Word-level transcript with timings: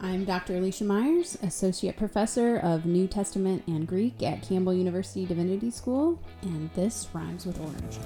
I'm 0.00 0.24
Dr. 0.24 0.56
Alicia 0.56 0.84
Myers, 0.84 1.36
Associate 1.42 1.96
Professor 1.96 2.56
of 2.56 2.86
New 2.86 3.06
Testament 3.06 3.62
and 3.66 3.86
Greek 3.86 4.22
at 4.22 4.42
Campbell 4.42 4.74
University 4.74 5.26
Divinity 5.26 5.70
School, 5.70 6.18
and 6.42 6.70
this 6.74 7.08
rhymes 7.12 7.44
with 7.44 7.60
orange. 7.60 7.98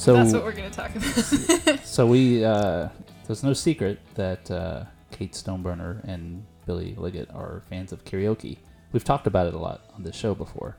So 0.00 0.14
That's 0.14 0.32
what 0.32 0.44
we're 0.44 0.52
going 0.52 0.70
to 0.70 0.76
talk 0.76 0.96
about. 0.96 1.80
so 1.84 2.06
we 2.06 2.42
uh, 2.42 2.88
there's 3.26 3.44
no 3.44 3.52
secret 3.52 4.00
that 4.14 4.50
uh, 4.50 4.84
Kate 5.12 5.34
Stoneburner 5.34 6.02
and 6.08 6.44
Billy 6.66 6.94
Liggett 6.96 7.30
are 7.34 7.62
fans 7.68 7.92
of 7.92 8.04
karaoke. 8.04 8.56
We've 8.92 9.04
talked 9.04 9.26
about 9.26 9.46
it 9.46 9.54
a 9.54 9.58
lot 9.58 9.82
on 9.94 10.02
this 10.02 10.16
show 10.16 10.34
before, 10.34 10.78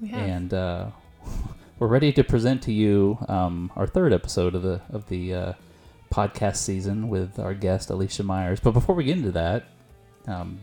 we 0.00 0.08
have. 0.08 0.28
and 0.28 0.54
uh, 0.54 0.86
we're 1.78 1.86
ready 1.88 2.12
to 2.12 2.24
present 2.24 2.62
to 2.62 2.72
you 2.72 3.18
um, 3.28 3.70
our 3.76 3.86
third 3.86 4.12
episode 4.12 4.54
of 4.54 4.62
the 4.62 4.80
of 4.90 5.08
the 5.08 5.34
uh, 5.34 5.52
podcast 6.12 6.56
season 6.56 7.08
with 7.08 7.38
our 7.38 7.54
guest 7.54 7.90
Alicia 7.90 8.22
Myers. 8.22 8.60
But 8.60 8.72
before 8.72 8.94
we 8.94 9.04
get 9.04 9.16
into 9.16 9.32
that, 9.32 9.64
um, 10.26 10.60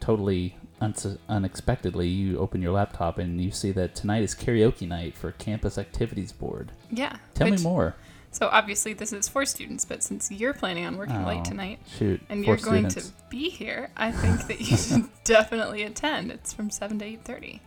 totally 0.00 0.56
unsu 0.80 1.18
unexpectedly, 1.28 2.08
you 2.08 2.38
open 2.38 2.62
your 2.62 2.72
laptop 2.72 3.18
and 3.18 3.40
you 3.40 3.50
see 3.50 3.70
that 3.72 3.94
tonight 3.94 4.22
is 4.22 4.34
karaoke 4.34 4.88
night 4.88 5.14
for 5.14 5.32
Campus 5.32 5.76
Activities 5.78 6.32
Board. 6.32 6.72
yeah. 6.90 7.16
Tell 7.34 7.50
which- 7.50 7.60
me 7.60 7.64
more. 7.64 7.94
So 8.32 8.48
obviously 8.52 8.92
this 8.92 9.12
is 9.12 9.28
for 9.28 9.44
students, 9.44 9.84
but 9.84 10.04
since 10.04 10.30
you're 10.30 10.54
planning 10.54 10.86
on 10.86 10.96
working 10.96 11.16
Oh, 11.24 11.26
late 11.26 11.44
tonight 11.44 11.80
Shoot, 11.98 12.20
and 12.28 12.44
you're 12.46 12.56
going 12.58 12.88
students. 12.88 13.08
to 13.18 13.24
be 13.28 13.50
here, 13.50 13.90
I 13.96 14.12
think 14.12 14.46
that 14.46 14.60
you 14.60 14.76
should 14.76 15.08
definitely 15.24 15.82
attend. 15.82 16.30
It's 16.30 16.52
from 16.52 16.70
7 16.70 17.00
to 17.00 17.04
8:30. 17.04 17.58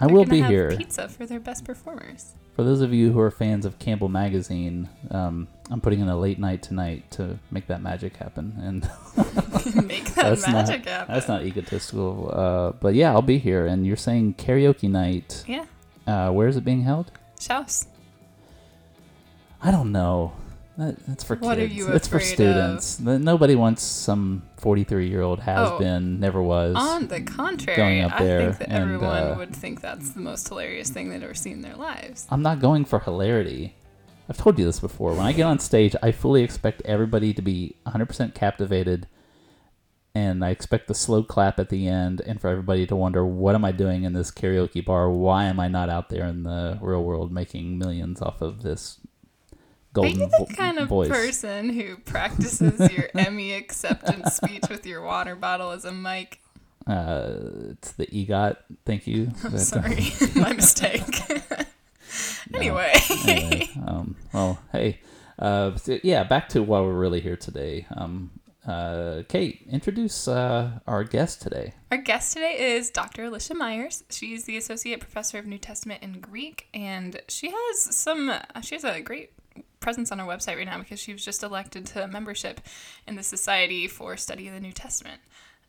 I 0.00 0.06
They're 0.06 0.14
will 0.14 0.24
be 0.24 0.40
have 0.40 0.50
here. 0.50 0.76
Pizza 0.76 1.08
for 1.08 1.26
their 1.26 1.40
best 1.40 1.64
performers. 1.64 2.32
For 2.56 2.64
those 2.64 2.80
of 2.80 2.92
you 2.92 3.12
who 3.12 3.20
are 3.20 3.30
fans 3.30 3.64
of 3.66 3.78
Campbell 3.78 4.08
Magazine, 4.08 4.88
um, 5.10 5.46
I'm 5.70 5.80
putting 5.80 6.00
in 6.00 6.08
a 6.08 6.18
late 6.18 6.38
night 6.38 6.62
tonight 6.62 7.10
to 7.12 7.38
make 7.50 7.66
that 7.68 7.82
magic 7.82 8.16
happen, 8.16 8.54
and 8.62 8.82
Make 9.86 10.04
that 10.14 10.14
that's 10.16 10.48
magic 10.48 10.84
not 10.86 10.92
happen. 10.92 11.14
that's 11.14 11.28
not 11.28 11.44
egotistical. 11.44 12.30
Uh, 12.32 12.72
but 12.80 12.94
yeah, 12.94 13.12
I'll 13.12 13.22
be 13.22 13.38
here. 13.38 13.66
And 13.66 13.86
you're 13.86 13.96
saying 13.96 14.34
karaoke 14.34 14.88
night? 14.90 15.44
Yeah. 15.46 15.66
Uh, 16.06 16.30
where 16.30 16.48
is 16.48 16.56
it 16.56 16.64
being 16.64 16.82
held? 16.82 17.12
Shouse. 17.38 17.86
I 19.62 19.70
don't 19.70 19.92
know. 19.92 20.32
That, 20.80 20.96
that's 21.06 21.22
for 21.24 21.36
What 21.36 21.58
are 21.58 21.62
kids. 21.68 21.74
you 21.74 21.88
It's 21.92 22.08
for 22.08 22.18
students. 22.20 22.96
Th- 22.96 23.20
Nobody 23.20 23.54
wants 23.54 23.82
some 23.82 24.42
43 24.56 25.08
year 25.10 25.20
old 25.20 25.40
has 25.40 25.68
Oh, 25.68 25.78
been, 25.78 26.18
never 26.20 26.42
was. 26.42 26.74
On 26.74 27.06
the 27.06 27.20
contrary, 27.20 27.76
going 27.76 28.00
up 28.00 28.18
I 28.18 28.24
there 28.24 28.40
think 28.54 28.58
that 28.60 28.68
and, 28.70 28.84
everyone 28.84 29.22
uh, 29.32 29.34
would 29.36 29.54
think 29.54 29.82
that's 29.82 30.12
the 30.12 30.20
most 30.20 30.48
hilarious 30.48 30.88
thing 30.88 31.10
they've 31.10 31.22
ever 31.22 31.34
seen 31.34 31.52
in 31.54 31.60
their 31.62 31.76
lives. 31.76 32.26
I'm 32.30 32.40
not 32.40 32.60
going 32.60 32.86
for 32.86 32.98
hilarity. 32.98 33.74
I've 34.30 34.38
told 34.38 34.58
you 34.58 34.64
this 34.64 34.80
before. 34.80 35.10
When 35.12 35.26
I 35.26 35.32
get 35.32 35.42
on 35.42 35.58
stage, 35.58 35.94
I 36.02 36.12
fully 36.12 36.42
expect 36.42 36.80
everybody 36.86 37.34
to 37.34 37.42
be 37.42 37.76
100% 37.86 38.32
captivated, 38.34 39.06
and 40.14 40.42
I 40.42 40.48
expect 40.48 40.88
the 40.88 40.94
slow 40.94 41.22
clap 41.22 41.58
at 41.60 41.68
the 41.68 41.88
end, 41.88 42.22
and 42.22 42.40
for 42.40 42.48
everybody 42.48 42.86
to 42.86 42.96
wonder, 42.96 43.26
what 43.26 43.54
am 43.54 43.66
I 43.66 43.72
doing 43.72 44.04
in 44.04 44.14
this 44.14 44.30
karaoke 44.30 44.82
bar? 44.82 45.10
Why 45.10 45.44
am 45.44 45.60
I 45.60 45.68
not 45.68 45.90
out 45.90 46.08
there 46.08 46.24
in 46.26 46.44
the 46.44 46.78
real 46.80 47.02
world 47.04 47.30
making 47.32 47.76
millions 47.78 48.22
off 48.22 48.40
of 48.40 48.62
this 48.62 48.98
Are 49.96 50.06
you 50.06 50.18
the 50.18 50.26
vo- 50.28 50.46
kind 50.46 50.78
of 50.78 50.88
voice? 50.88 51.08
person 51.08 51.70
who 51.70 51.96
practices 51.98 52.92
your 52.92 53.08
Emmy 53.14 53.52
acceptance 53.52 54.36
speech 54.36 54.62
with 54.70 54.86
your 54.86 55.02
water 55.02 55.34
bottle 55.34 55.70
as 55.72 55.84
a 55.84 55.92
mic? 55.92 56.40
Uh, 56.86 57.70
it's 57.70 57.92
the 57.92 58.06
EGOT. 58.06 58.56
Thank 58.86 59.06
you. 59.06 59.32
I'm 59.44 59.52
That- 59.52 59.58
sorry, 59.60 60.12
my 60.40 60.52
mistake. 60.52 61.04
anyway, 62.54 62.92
anyway, 63.26 63.70
um, 63.86 64.16
well, 64.32 64.60
hey, 64.72 65.00
uh, 65.38 65.72
yeah, 66.02 66.24
back 66.24 66.48
to 66.50 66.62
why 66.62 66.80
we're 66.80 66.92
really 66.92 67.20
here 67.20 67.36
today. 67.36 67.86
Um, 67.94 68.30
uh, 68.66 69.22
Kate, 69.28 69.66
introduce 69.70 70.28
uh, 70.28 70.78
our 70.86 71.02
guest 71.04 71.40
today. 71.42 71.74
our 71.90 71.98
guest 71.98 72.32
today 72.34 72.74
is 72.76 72.90
Dr. 72.90 73.24
Alicia 73.24 73.54
Myers. 73.54 74.04
She's 74.10 74.44
the 74.44 74.56
associate 74.56 75.00
professor 75.00 75.38
of 75.38 75.46
New 75.46 75.58
Testament 75.58 76.00
and 76.02 76.20
Greek, 76.20 76.68
and 76.74 77.20
she 77.28 77.50
has 77.50 77.80
some. 77.96 78.32
She 78.62 78.74
has 78.74 78.84
a 78.84 79.00
great 79.00 79.32
presence 79.80 80.12
on 80.12 80.20
our 80.20 80.26
website 80.26 80.56
right 80.56 80.66
now 80.66 80.78
because 80.78 81.00
she 81.00 81.12
was 81.12 81.24
just 81.24 81.42
elected 81.42 81.86
to 81.86 82.06
membership 82.06 82.60
in 83.08 83.16
the 83.16 83.22
Society 83.22 83.88
for 83.88 84.16
Study 84.16 84.46
of 84.46 84.54
the 84.54 84.60
New 84.60 84.72
Testament. 84.72 85.20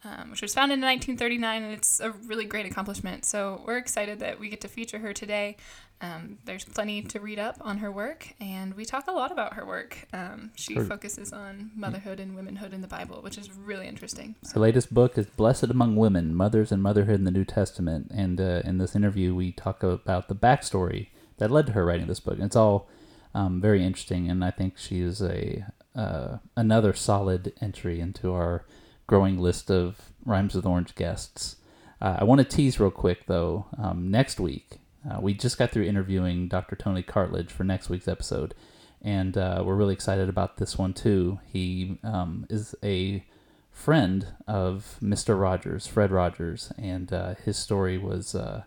Um, 0.04 0.32
which 0.32 0.42
was 0.42 0.52
founded 0.56 0.80
in 0.80 0.82
1939, 0.82 1.62
and 1.62 1.74
it's 1.74 2.00
a 2.00 2.10
really 2.10 2.46
great 2.46 2.66
accomplishment. 2.66 3.24
So 3.24 3.62
we're 3.68 3.78
excited 3.78 4.18
that 4.22 4.40
we 4.40 4.50
get 4.50 4.60
to 4.62 4.68
feature 4.68 4.98
her 4.98 5.14
today. 5.14 5.58
Um, 6.02 6.40
there's 6.44 6.66
plenty 6.66 7.04
to 7.04 7.20
read 7.20 7.38
up 7.38 7.58
on 7.62 7.78
her 7.78 7.92
work, 7.92 8.34
and 8.42 8.74
we 8.74 8.84
talk 8.84 9.06
a 9.08 9.12
lot 9.12 9.32
about 9.32 9.54
her 9.54 9.64
work. 9.64 10.08
Um, 10.12 10.50
she 10.56 10.74
Sure. 10.74 10.86
focuses 10.86 11.32
on 11.32 11.70
motherhood 11.76 12.20
and 12.20 12.36
womanhood 12.36 12.74
in 12.74 12.82
the 12.82 12.88
Bible, 12.88 13.22
which 13.22 13.38
is 13.38 13.52
really 13.56 13.86
interesting. 13.88 14.34
Her 14.56 14.60
latest 14.60 14.92
book 14.92 15.20
is 15.20 15.28
Blessed 15.28 15.66
Among 15.66 15.96
Women 15.96 16.34
Mothers 16.34 16.72
and 16.72 16.82
Motherhood 16.82 17.20
in 17.20 17.26
the 17.26 17.30
New 17.30 17.46
Testament. 17.46 18.10
And 18.12 18.42
uh, 18.42 18.64
in 18.66 18.80
this 18.80 18.96
interview, 18.96 19.36
we 19.36 19.52
talk 19.52 19.84
about 19.84 20.30
the 20.30 20.36
backstory 20.36 21.10
that 21.38 21.52
led 21.52 21.68
to 21.68 21.74
her 21.74 21.86
writing 21.86 22.08
this 22.08 22.20
book. 22.20 22.34
And 22.38 22.46
it's 22.46 22.56
all 22.56 22.90
um, 23.34 23.62
very 23.62 23.84
interesting. 23.84 24.30
And 24.30 24.44
I 24.44 24.52
think 24.52 24.78
she 24.78 25.02
is 25.02 25.22
a 25.22 25.66
uh, 25.96 26.38
another 26.56 26.94
solid 26.94 27.54
entry 27.62 28.00
into 28.00 28.34
our 28.34 28.66
growing 29.08 29.38
list 29.38 29.70
of 29.70 30.14
Rhymes 30.26 30.56
with 30.56 30.66
Orange 30.66 30.96
guests. 30.96 31.58
Uh, 32.02 32.18
I 32.20 32.24
want 32.24 32.40
to 32.40 32.46
tease 32.46 32.80
real 32.80 32.92
quick, 32.92 33.26
though. 33.28 33.66
Um, 33.78 34.10
next 34.10 34.40
week, 34.40 34.80
uh, 35.10 35.20
we 35.20 35.34
just 35.34 35.58
got 35.58 35.72
through 35.72 35.84
interviewing 35.84 36.48
Dr. 36.48 36.76
Tony 36.76 37.04
Cartledge 37.04 37.52
for 37.52 37.64
next 37.64 37.90
week's 37.90 38.08
episode. 38.08 38.56
And 39.02 39.38
uh, 39.38 39.64
we're 39.66 39.76
really 39.76 39.94
excited 39.94 40.30
about 40.30 40.58
this 40.58 40.78
one, 40.78 40.94
too. 40.94 41.40
He 41.52 41.98
um, 42.04 42.46
is 42.50 42.76
a 42.84 43.26
friend 43.72 44.28
of 44.48 44.98
Mr. 45.02 45.40
Rogers, 45.40 45.88
Fred 45.88 46.12
Rogers, 46.12 46.72
and 46.78 47.12
uh, 47.12 47.36
his 47.44 47.58
story 47.58 47.98
was 47.98 48.36
uh, 48.36 48.64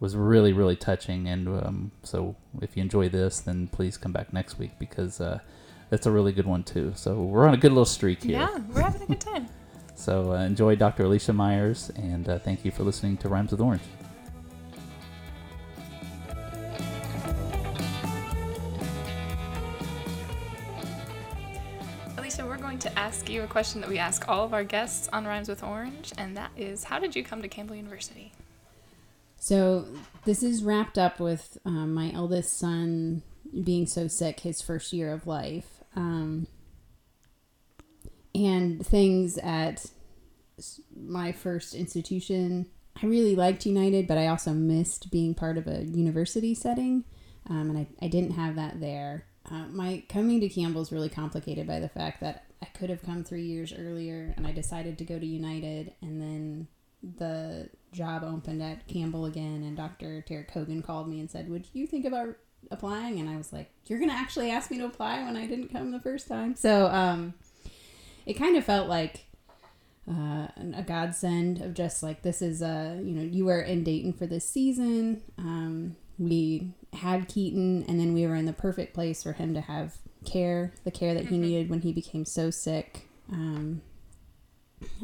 was 0.00 0.16
really 0.16 0.52
really 0.52 0.76
touching. 0.76 1.28
And 1.28 1.46
um, 1.48 1.92
so, 2.02 2.34
if 2.60 2.76
you 2.76 2.82
enjoy 2.82 3.08
this, 3.08 3.40
then 3.40 3.68
please 3.68 3.96
come 3.96 4.12
back 4.12 4.32
next 4.32 4.58
week 4.58 4.72
because 4.78 5.20
uh, 5.20 5.38
that's 5.90 6.06
a 6.06 6.10
really 6.10 6.32
good 6.32 6.46
one 6.46 6.64
too. 6.64 6.92
So 6.96 7.20
we're 7.20 7.46
on 7.46 7.54
a 7.54 7.58
good 7.58 7.72
little 7.72 7.84
streak 7.84 8.22
here. 8.22 8.32
Yeah, 8.32 8.58
we're 8.72 8.82
having 8.82 9.02
a 9.02 9.06
good 9.06 9.20
time. 9.20 9.48
So 10.00 10.32
uh, 10.32 10.36
enjoy 10.38 10.76
Dr. 10.76 11.04
Alicia 11.04 11.34
Myers, 11.34 11.90
and 11.94 12.26
uh, 12.26 12.38
thank 12.38 12.64
you 12.64 12.70
for 12.70 12.84
listening 12.84 13.18
to 13.18 13.28
Rhymes 13.28 13.50
with 13.50 13.60
Orange. 13.60 13.82
Alicia, 22.16 22.46
we're 22.46 22.56
going 22.56 22.78
to 22.78 22.98
ask 22.98 23.28
you 23.28 23.42
a 23.42 23.46
question 23.46 23.82
that 23.82 23.90
we 23.90 23.98
ask 23.98 24.26
all 24.26 24.42
of 24.42 24.54
our 24.54 24.64
guests 24.64 25.06
on 25.12 25.26
Rhymes 25.26 25.50
with 25.50 25.62
Orange, 25.62 26.14
and 26.16 26.34
that 26.34 26.50
is 26.56 26.84
how 26.84 26.98
did 26.98 27.14
you 27.14 27.22
come 27.22 27.42
to 27.42 27.48
Campbell 27.48 27.76
University? 27.76 28.32
So 29.42 29.86
this 30.26 30.42
is 30.42 30.62
wrapped 30.62 30.98
up 30.98 31.18
with 31.18 31.56
um, 31.64 31.94
my 31.94 32.12
eldest 32.12 32.58
son 32.58 33.22
being 33.64 33.86
so 33.86 34.06
sick 34.06 34.40
his 34.40 34.60
first 34.60 34.92
year 34.92 35.10
of 35.12 35.26
life, 35.26 35.82
um, 35.96 36.46
and 38.34 38.86
things 38.86 39.38
at 39.38 39.86
my 40.94 41.32
first 41.32 41.74
institution. 41.74 42.66
I 43.02 43.06
really 43.06 43.34
liked 43.34 43.64
United, 43.64 44.06
but 44.06 44.18
I 44.18 44.26
also 44.26 44.52
missed 44.52 45.10
being 45.10 45.34
part 45.34 45.56
of 45.56 45.66
a 45.66 45.84
university 45.84 46.54
setting, 46.54 47.04
um, 47.48 47.70
and 47.70 47.78
I, 47.78 47.86
I 48.04 48.08
didn't 48.08 48.32
have 48.32 48.56
that 48.56 48.78
there. 48.78 49.24
Uh, 49.50 49.68
my 49.68 50.04
coming 50.10 50.40
to 50.42 50.50
Campbell 50.50 50.82
is 50.82 50.92
really 50.92 51.08
complicated 51.08 51.66
by 51.66 51.80
the 51.80 51.88
fact 51.88 52.20
that 52.20 52.44
I 52.62 52.66
could 52.66 52.90
have 52.90 53.02
come 53.02 53.24
three 53.24 53.46
years 53.46 53.72
earlier, 53.72 54.34
and 54.36 54.46
I 54.46 54.52
decided 54.52 54.98
to 54.98 55.04
go 55.04 55.18
to 55.18 55.26
United, 55.26 55.94
and 56.02 56.20
then 56.20 56.68
the 57.02 57.68
job 57.92 58.22
opened 58.24 58.62
at 58.62 58.86
Campbell 58.86 59.26
again, 59.26 59.62
and 59.62 59.76
Dr. 59.76 60.24
Derek 60.26 60.50
Hogan 60.50 60.82
called 60.82 61.08
me 61.08 61.20
and 61.20 61.30
said, 61.30 61.48
"Would 61.48 61.66
you 61.72 61.86
think 61.86 62.04
about 62.04 62.36
applying?" 62.70 63.18
And 63.18 63.28
I 63.28 63.36
was 63.36 63.52
like, 63.52 63.70
"You're 63.86 63.98
gonna 63.98 64.12
actually 64.12 64.50
ask 64.50 64.70
me 64.70 64.78
to 64.78 64.86
apply 64.86 65.22
when 65.24 65.36
I 65.36 65.46
didn't 65.46 65.68
come 65.68 65.90
the 65.90 66.00
first 66.00 66.28
time." 66.28 66.54
So 66.56 66.86
um, 66.86 67.34
it 68.26 68.34
kind 68.34 68.56
of 68.56 68.64
felt 68.64 68.88
like 68.88 69.26
uh, 70.08 70.48
a 70.74 70.84
godsend 70.86 71.60
of 71.60 71.74
just 71.74 72.02
like 72.02 72.22
this 72.22 72.42
is 72.42 72.62
a 72.62 73.00
you 73.02 73.12
know 73.12 73.22
you 73.22 73.44
were 73.44 73.60
in 73.60 73.84
Dayton 73.84 74.12
for 74.12 74.26
this 74.26 74.48
season. 74.48 75.22
Um, 75.38 75.96
we 76.18 76.74
had 76.92 77.28
Keaton, 77.28 77.84
and 77.88 77.98
then 77.98 78.12
we 78.12 78.26
were 78.26 78.34
in 78.34 78.46
the 78.46 78.52
perfect 78.52 78.92
place 78.94 79.22
for 79.22 79.32
him 79.32 79.54
to 79.54 79.60
have 79.62 79.96
care, 80.24 80.74
the 80.84 80.90
care 80.90 81.14
that 81.14 81.26
he 81.26 81.38
needed 81.38 81.70
when 81.70 81.80
he 81.80 81.92
became 81.92 82.24
so 82.24 82.50
sick. 82.50 83.08
Um, 83.32 83.80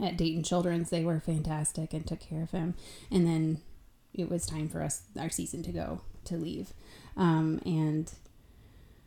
at 0.03 0.17
Dayton 0.17 0.43
Children's, 0.43 0.91
they 0.91 1.05
were 1.05 1.21
fantastic 1.21 1.93
and 1.93 2.07
took 2.07 2.21
care 2.21 2.43
of 2.43 2.51
him. 2.51 2.75
And 3.11 3.27
then 3.27 3.61
it 4.15 4.31
was 4.31 4.47
time 4.47 4.69
for 4.69 4.83
us, 4.83 5.03
our 5.19 5.31
season, 5.31 5.63
to 5.65 5.73
go 5.73 6.01
to 6.25 6.37
leave. 6.37 6.73
Um, 7.17 7.61
and 7.65 8.13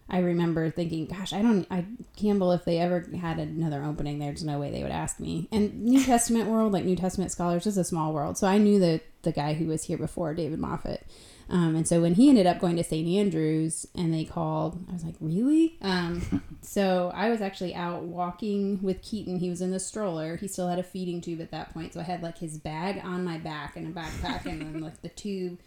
I 0.10 0.20
remember 0.20 0.72
thinking, 0.72 1.06
gosh, 1.06 1.34
I 1.34 1.42
don't, 1.42 1.68
I 1.70 1.86
Campbell, 2.18 2.52
if 2.52 2.66
they 2.66 2.80
ever 2.80 3.06
had 3.20 3.38
another 3.38 3.84
opening, 3.84 4.20
there's 4.20 4.44
no 4.44 4.60
way 4.60 4.72
they 4.72 4.82
would 4.82 4.92
ask 4.92 5.20
me. 5.20 5.48
And 5.52 5.84
New 5.84 6.04
Testament 6.04 6.50
world, 6.50 6.74
like 6.74 6.86
New 6.86 6.96
Testament 6.96 7.32
scholars, 7.32 7.68
is 7.68 7.78
a 7.78 7.84
small 7.84 8.14
world, 8.14 8.38
so 8.38 8.48
I 8.48 8.58
knew 8.58 8.80
that 8.80 9.02
the 9.22 9.32
guy 9.32 9.54
who 9.54 9.68
was 9.68 9.84
here 9.84 9.98
before, 9.98 10.34
David 10.34 10.60
Moffitt. 10.60 11.06
Um, 11.50 11.76
and 11.76 11.88
so 11.88 12.02
when 12.02 12.14
he 12.14 12.30
ended 12.30 12.46
up 12.46 12.60
going 12.60 12.76
to 12.76 12.84
St. 12.84 13.08
Andrews 13.08 13.88
and 13.96 14.14
they 14.14 14.24
called, 14.24 14.86
I 14.88 14.94
was 14.94 15.04
like, 15.04 15.16
really? 15.20 15.78
Um, 15.82 16.44
so 16.62 17.12
I 17.16 17.30
was 17.30 17.42
actually 17.42 17.74
out 17.74 18.04
walking 18.04 18.82
with 18.84 19.02
Keaton. 19.02 19.40
He 19.40 19.50
was 19.50 19.62
in 19.62 19.72
the 19.72 19.80
stroller. 19.80 20.36
He 20.36 20.48
still 20.48 20.68
had 20.68 20.78
a 20.78 20.84
feeding 20.84 21.22
tube 21.22 21.42
at 21.42 21.52
that 21.52 21.74
point. 21.74 21.94
So 21.94 22.02
I 22.02 22.04
had 22.04 22.22
like 22.22 22.38
his 22.38 22.58
bag 22.58 23.02
on 23.04 23.24
my 23.24 23.38
back 23.38 23.76
and 23.76 23.88
a 23.88 24.00
backpack 24.00 24.46
and 24.46 24.62
then 24.62 24.82
like 24.82 25.02
the 25.02 25.10
tube 25.10 25.60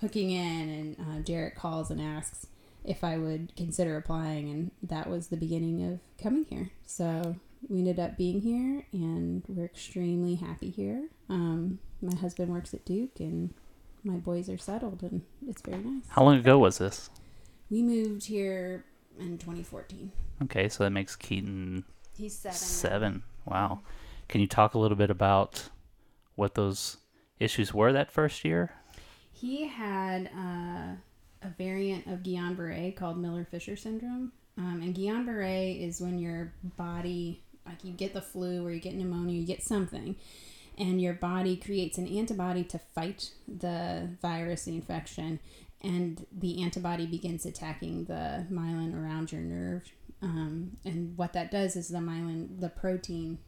hooking 0.00 0.30
in. 0.30 0.68
And 0.68 0.96
uh, 1.00 1.22
Derek 1.22 1.56
calls 1.56 1.90
and 1.90 2.00
asks 2.00 2.46
if 2.84 3.02
I 3.02 3.18
would 3.18 3.52
consider 3.56 3.96
applying. 3.96 4.48
And 4.48 4.70
that 4.82 5.10
was 5.10 5.26
the 5.26 5.36
beginning 5.36 5.92
of 5.92 5.98
coming 6.22 6.44
here. 6.44 6.70
So 6.86 7.34
we 7.68 7.78
ended 7.78 7.98
up 7.98 8.16
being 8.16 8.42
here 8.42 8.86
and 8.92 9.42
we're 9.48 9.64
extremely 9.64 10.36
happy 10.36 10.70
here. 10.70 11.08
Um, 11.28 11.80
my 12.00 12.14
husband 12.14 12.52
works 12.52 12.72
at 12.74 12.84
Duke 12.84 13.18
and 13.18 13.52
my 14.06 14.16
boys 14.16 14.48
are 14.48 14.58
settled 14.58 15.02
and 15.02 15.22
it's 15.48 15.62
very 15.62 15.82
nice. 15.82 16.04
How 16.08 16.24
long 16.24 16.38
ago 16.38 16.58
was 16.58 16.78
this? 16.78 17.10
We 17.70 17.82
moved 17.82 18.26
here 18.26 18.84
in 19.18 19.38
2014. 19.38 20.12
Okay, 20.44 20.68
so 20.68 20.84
that 20.84 20.90
makes 20.90 21.16
Keaton 21.16 21.84
He's 22.16 22.36
seven. 22.38 22.56
seven. 22.56 23.22
Wow. 23.44 23.80
Can 24.28 24.40
you 24.40 24.46
talk 24.46 24.74
a 24.74 24.78
little 24.78 24.96
bit 24.96 25.10
about 25.10 25.68
what 26.36 26.54
those 26.54 26.98
issues 27.40 27.74
were 27.74 27.92
that 27.92 28.10
first 28.12 28.44
year? 28.44 28.72
He 29.32 29.66
had 29.66 30.30
uh, 30.36 30.94
a 31.42 31.48
variant 31.58 32.06
of 32.06 32.20
Guillain-Barré 32.22 32.94
called 32.96 33.18
Miller-Fisher 33.18 33.76
syndrome, 33.76 34.32
um, 34.56 34.80
and 34.82 34.94
Guillain-Barré 34.94 35.86
is 35.86 36.00
when 36.00 36.18
your 36.18 36.52
body, 36.76 37.42
like 37.66 37.84
you 37.84 37.92
get 37.92 38.14
the 38.14 38.22
flu 38.22 38.64
or 38.64 38.70
you 38.70 38.80
get 38.80 38.94
pneumonia, 38.94 39.38
you 39.38 39.46
get 39.46 39.62
something, 39.62 40.16
and 40.78 41.00
your 41.00 41.14
body 41.14 41.56
creates 41.56 41.98
an 41.98 42.06
antibody 42.06 42.64
to 42.64 42.78
fight 42.78 43.30
the 43.48 44.08
virus, 44.20 44.64
the 44.64 44.74
infection, 44.74 45.40
and 45.82 46.26
the 46.32 46.62
antibody 46.62 47.06
begins 47.06 47.46
attacking 47.46 48.04
the 48.04 48.46
myelin 48.50 48.94
around 48.94 49.32
your 49.32 49.40
nerve. 49.40 49.90
Um, 50.22 50.76
and 50.84 51.16
what 51.16 51.32
that 51.34 51.50
does 51.50 51.76
is 51.76 51.88
the 51.88 51.98
myelin, 51.98 52.60
the 52.60 52.68
protein, 52.68 53.38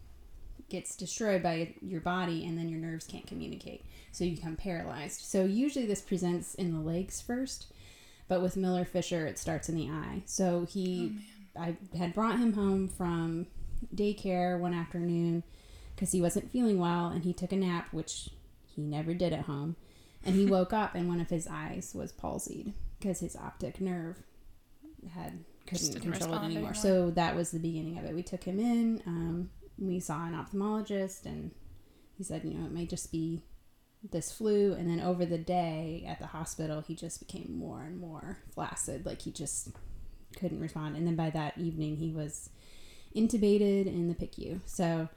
gets 0.69 0.97
destroyed 0.97 1.43
by 1.43 1.75
your 1.81 2.01
body, 2.01 2.45
and 2.45 2.59
then 2.59 2.69
your 2.69 2.79
nerves 2.79 3.07
can't 3.07 3.27
communicate, 3.27 3.85
so 4.13 4.25
you 4.25 4.37
become 4.37 4.57
paralyzed. 4.57 5.23
So 5.23 5.45
usually 5.45 5.87
this 5.87 6.03
presents 6.03 6.55
in 6.55 6.75
the 6.75 6.81
legs 6.81 7.23
first, 7.23 7.73
but 8.29 8.43
with 8.43 8.57
Miller 8.57 8.85
Fisher, 8.85 9.27
it 9.27 9.39
starts 9.39 9.71
in 9.71 9.77
the 9.77 9.89
eye. 9.89 10.23
So 10.27 10.67
he, 10.69 11.17
I 11.59 11.77
had 11.97 12.15
brought 12.15 12.39
him 12.39 12.53
home 12.53 12.89
from 12.89 13.47
daycare 13.95 14.59
one 14.59 14.75
afternoon 14.75 15.43
because 15.99 16.13
he 16.13 16.23
wasn't 16.23 16.53
feeling 16.53 16.79
well 16.79 17.09
and 17.09 17.25
he 17.25 17.33
took 17.33 17.51
a 17.51 17.57
nap, 17.57 17.89
which 17.91 18.31
he 18.65 18.81
never 18.81 19.15
did 19.15 19.33
at 19.33 19.47
home. 19.47 19.75
And 20.25 20.37
he 20.37 20.47
woke 20.47 20.73
up 20.73 20.95
and 20.95 21.09
one 21.09 21.21
of 21.21 21.29
his 21.29 21.49
eyes 21.51 21.91
was 21.93 22.13
palsied 22.13 22.73
because 23.01 23.19
his 23.19 23.35
optic 23.35 23.81
nerve 23.81 24.23
had 25.13 25.45
couldn't 25.67 26.01
control 26.01 26.35
it 26.35 26.45
anymore. 26.45 26.73
So 26.73 27.11
that 27.11 27.35
was 27.35 27.51
the 27.51 27.59
beginning 27.59 27.99
of 27.99 28.05
it. 28.05 28.15
We 28.15 28.23
took 28.23 28.45
him 28.45 28.61
in. 28.61 29.03
Um, 29.07 29.51
we 29.77 29.99
saw 29.99 30.25
an 30.25 30.35
ophthalmologist, 30.35 31.27
and 31.27 31.51
he 32.17 32.25
said, 32.25 32.45
you 32.45 32.55
know, 32.55 32.67
it 32.67 32.73
may 32.73 32.87
just 32.87 33.11
be 33.13 33.43
this 34.09 34.33
flu. 34.33 34.73
And 34.73 34.89
then 34.89 35.01
over 35.01 35.27
the 35.27 35.37
day 35.37 36.05
at 36.07 36.21
the 36.21 36.27
hospital, 36.27 36.81
he 36.81 36.95
just 36.95 37.19
became 37.19 37.59
more 37.59 37.83
and 37.83 38.01
more 38.01 38.39
flaccid. 38.55 39.05
Like 39.05 39.23
he 39.23 39.33
just 39.33 39.71
couldn't 40.39 40.61
respond. 40.61 40.97
And 40.97 41.07
then 41.07 41.17
by 41.17 41.31
that 41.31 41.59
evening, 41.59 41.97
he 41.97 42.13
was 42.13 42.51
intubated 43.15 43.87
in 43.87 44.09
the 44.09 44.15
PICU. 44.15 44.61
So 44.65 45.09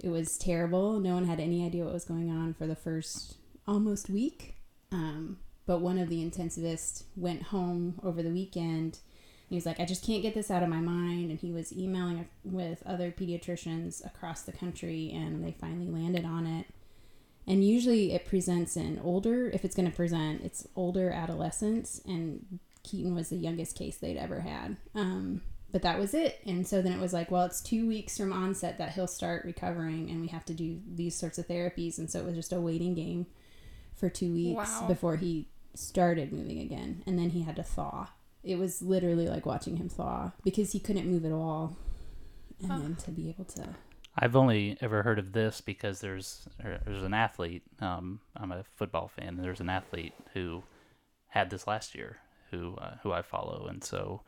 it 0.00 0.08
was 0.08 0.38
terrible. 0.38 1.00
No 1.00 1.14
one 1.14 1.24
had 1.24 1.40
any 1.40 1.64
idea 1.64 1.84
what 1.84 1.94
was 1.94 2.04
going 2.04 2.30
on 2.30 2.54
for 2.54 2.66
the 2.66 2.76
first 2.76 3.36
almost 3.66 4.08
week. 4.10 4.56
Um, 4.92 5.38
but 5.66 5.80
one 5.80 5.98
of 5.98 6.08
the 6.08 6.24
intensivists 6.24 7.04
went 7.16 7.44
home 7.44 8.00
over 8.02 8.22
the 8.22 8.30
weekend. 8.30 8.98
He 9.48 9.54
was 9.54 9.66
like, 9.66 9.80
I 9.80 9.84
just 9.84 10.04
can't 10.04 10.22
get 10.22 10.34
this 10.34 10.50
out 10.50 10.62
of 10.62 10.68
my 10.68 10.80
mind. 10.80 11.30
And 11.30 11.38
he 11.38 11.52
was 11.52 11.76
emailing 11.76 12.28
with 12.44 12.82
other 12.86 13.10
pediatricians 13.10 14.04
across 14.04 14.42
the 14.42 14.52
country, 14.52 15.10
and 15.12 15.44
they 15.44 15.52
finally 15.52 15.88
landed 15.88 16.24
on 16.24 16.46
it. 16.46 16.66
And 17.46 17.64
usually 17.64 18.12
it 18.12 18.26
presents 18.26 18.76
in 18.76 19.00
older, 19.02 19.48
if 19.50 19.64
it's 19.64 19.76
going 19.76 19.88
to 19.88 19.96
present, 19.96 20.42
it's 20.42 20.66
older 20.74 21.10
adolescents. 21.10 22.00
And 22.04 22.58
Keaton 22.82 23.14
was 23.14 23.28
the 23.28 23.36
youngest 23.36 23.76
case 23.76 23.96
they'd 23.96 24.16
ever 24.16 24.40
had. 24.40 24.76
Um, 24.94 25.42
but 25.76 25.82
that 25.82 25.98
was 25.98 26.14
it. 26.14 26.40
And 26.46 26.66
so 26.66 26.80
then 26.80 26.92
it 26.94 26.98
was 26.98 27.12
like, 27.12 27.30
well, 27.30 27.44
it's 27.44 27.60
two 27.60 27.86
weeks 27.86 28.16
from 28.16 28.32
onset 28.32 28.78
that 28.78 28.92
he'll 28.94 29.06
start 29.06 29.44
recovering, 29.44 30.08
and 30.08 30.22
we 30.22 30.28
have 30.28 30.46
to 30.46 30.54
do 30.54 30.80
these 30.90 31.14
sorts 31.14 31.36
of 31.36 31.46
therapies. 31.48 31.98
And 31.98 32.10
so 32.10 32.18
it 32.20 32.24
was 32.24 32.34
just 32.34 32.50
a 32.54 32.58
waiting 32.62 32.94
game 32.94 33.26
for 33.94 34.08
two 34.08 34.32
weeks 34.32 34.56
Wow. 34.56 34.86
before 34.88 35.16
he 35.16 35.48
started 35.74 36.32
moving 36.32 36.60
again. 36.60 37.02
And 37.06 37.18
then 37.18 37.28
he 37.28 37.42
had 37.42 37.56
to 37.56 37.62
thaw. 37.62 38.08
It 38.42 38.58
was 38.58 38.80
literally 38.80 39.28
like 39.28 39.44
watching 39.44 39.76
him 39.76 39.90
thaw 39.90 40.30
because 40.44 40.72
he 40.72 40.80
couldn't 40.80 41.10
move 41.10 41.26
at 41.26 41.32
all. 41.32 41.76
And 42.62 42.70
Huh. 42.72 42.78
then 42.78 42.96
to 42.96 43.10
be 43.10 43.28
able 43.28 43.44
to. 43.44 43.68
I've 44.18 44.34
only 44.34 44.78
ever 44.80 45.02
heard 45.02 45.18
of 45.18 45.32
this 45.32 45.60
because 45.60 46.00
there's 46.00 46.48
er, 46.64 46.80
there's 46.86 47.02
an 47.02 47.12
athlete. 47.12 47.64
Um, 47.80 48.20
I'm 48.34 48.50
a 48.50 48.64
football 48.76 49.08
fan, 49.08 49.28
and 49.28 49.44
there's 49.44 49.60
an 49.60 49.68
athlete 49.68 50.14
who 50.32 50.62
had 51.26 51.50
this 51.50 51.66
last 51.66 51.94
year, 51.94 52.16
who 52.50 52.76
uh, 52.76 52.94
who 53.02 53.12
I 53.12 53.20
follow, 53.20 53.66
and 53.66 53.84
so 53.84 54.22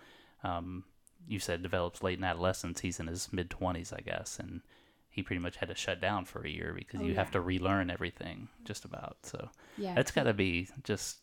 um, 0.45 0.85
you 1.27 1.39
said 1.39 1.63
develops 1.63 2.03
late 2.03 2.19
in 2.19 2.25
adolescence. 2.25 2.81
He's 2.81 3.01
in 3.01 3.07
his 3.07 3.33
mid 3.33 3.51
twenties, 3.51 3.93
I 3.93 4.01
guess, 4.01 4.39
and 4.39 4.61
he 5.11 5.23
pretty 5.23 5.41
much 5.41 5.57
had 5.57 5.69
to 5.69 5.75
shut 5.75 6.01
down 6.01 6.25
for 6.25 6.43
a 6.45 6.51
year 6.51 6.73
because 6.77 7.01
Oh, 7.01 7.05
you 7.05 7.15
have 7.15 7.31
to 7.33 7.41
relearn 7.41 7.91
everything 7.91 8.49
just 8.65 8.85
about. 8.85 9.17
So 9.25 9.51
Yeah. 9.77 9.95
that's 9.95 10.11
got 10.13 10.25
to 10.25 10.35
be 10.35 10.69
just 10.85 11.19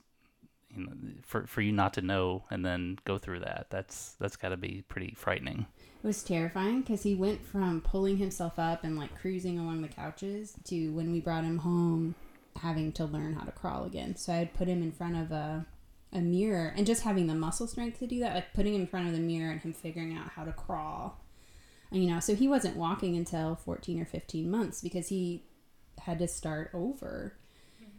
you 0.76 0.86
know 0.86 0.92
for 1.24 1.48
for 1.48 1.62
you 1.62 1.72
not 1.72 1.94
to 1.94 2.02
know 2.02 2.44
and 2.50 2.66
then 2.66 3.00
go 3.06 3.18
through 3.18 3.40
that. 3.42 3.68
That's 3.70 4.16
that's 4.20 4.36
got 4.36 4.50
to 4.50 4.58
be 4.58 4.84
pretty 4.90 5.14
frightening. 5.16 5.66
It 6.04 6.08
was 6.08 6.22
terrifying 6.24 6.82
because 6.82 7.02
he 7.04 7.16
went 7.16 7.44
from 7.46 7.82
pulling 7.82 8.18
himself 8.18 8.60
up 8.60 8.84
and 8.84 8.98
like 8.98 9.16
cruising 9.20 9.58
along 9.58 9.82
the 9.82 9.88
couches 9.88 10.54
to 10.66 10.90
when 10.92 11.12
we 11.12 11.20
brought 11.20 11.44
him 11.44 11.60
home 11.60 12.14
having 12.62 12.92
to 12.94 13.06
learn 13.06 13.34
how 13.34 13.44
to 13.44 13.52
crawl 13.52 13.86
again. 13.86 14.16
So 14.16 14.32
I'd 14.34 14.54
put 14.54 14.68
him 14.68 14.82
in 14.84 14.92
front 14.92 15.16
of 15.18 15.32
a, 15.32 15.66
a 16.16 16.22
mirror 16.22 16.74
and 16.76 16.88
just 16.88 17.04
having 17.04 17.28
the 17.28 17.36
muscle 17.36 17.68
strength 17.68 18.00
to 18.00 18.08
do 18.08 18.22
that, 18.22 18.34
like 18.34 18.54
putting 18.54 18.74
him 18.74 18.82
in 18.82 18.88
front 18.88 19.08
of 19.08 19.14
the 19.14 19.20
mirror 19.20 19.52
and 19.52 19.62
him 19.62 19.74
figuring 19.74 20.16
out 20.16 20.30
how 20.30 20.46
to 20.46 20.54
crawl. 20.54 21.22
And, 21.92 22.04
you 22.04 22.10
know, 22.10 22.20
so 22.20 22.34
he 22.34 22.48
wasn't 22.48 22.78
walking 22.78 23.16
until 23.16 23.56
14 23.56 24.02
or 24.02 24.06
15 24.06 24.50
months 24.50 24.82
because 24.82 25.10
he 25.10 25.44
had 26.00 26.18
to 26.20 26.28
start 26.28 26.72
over 26.74 27.36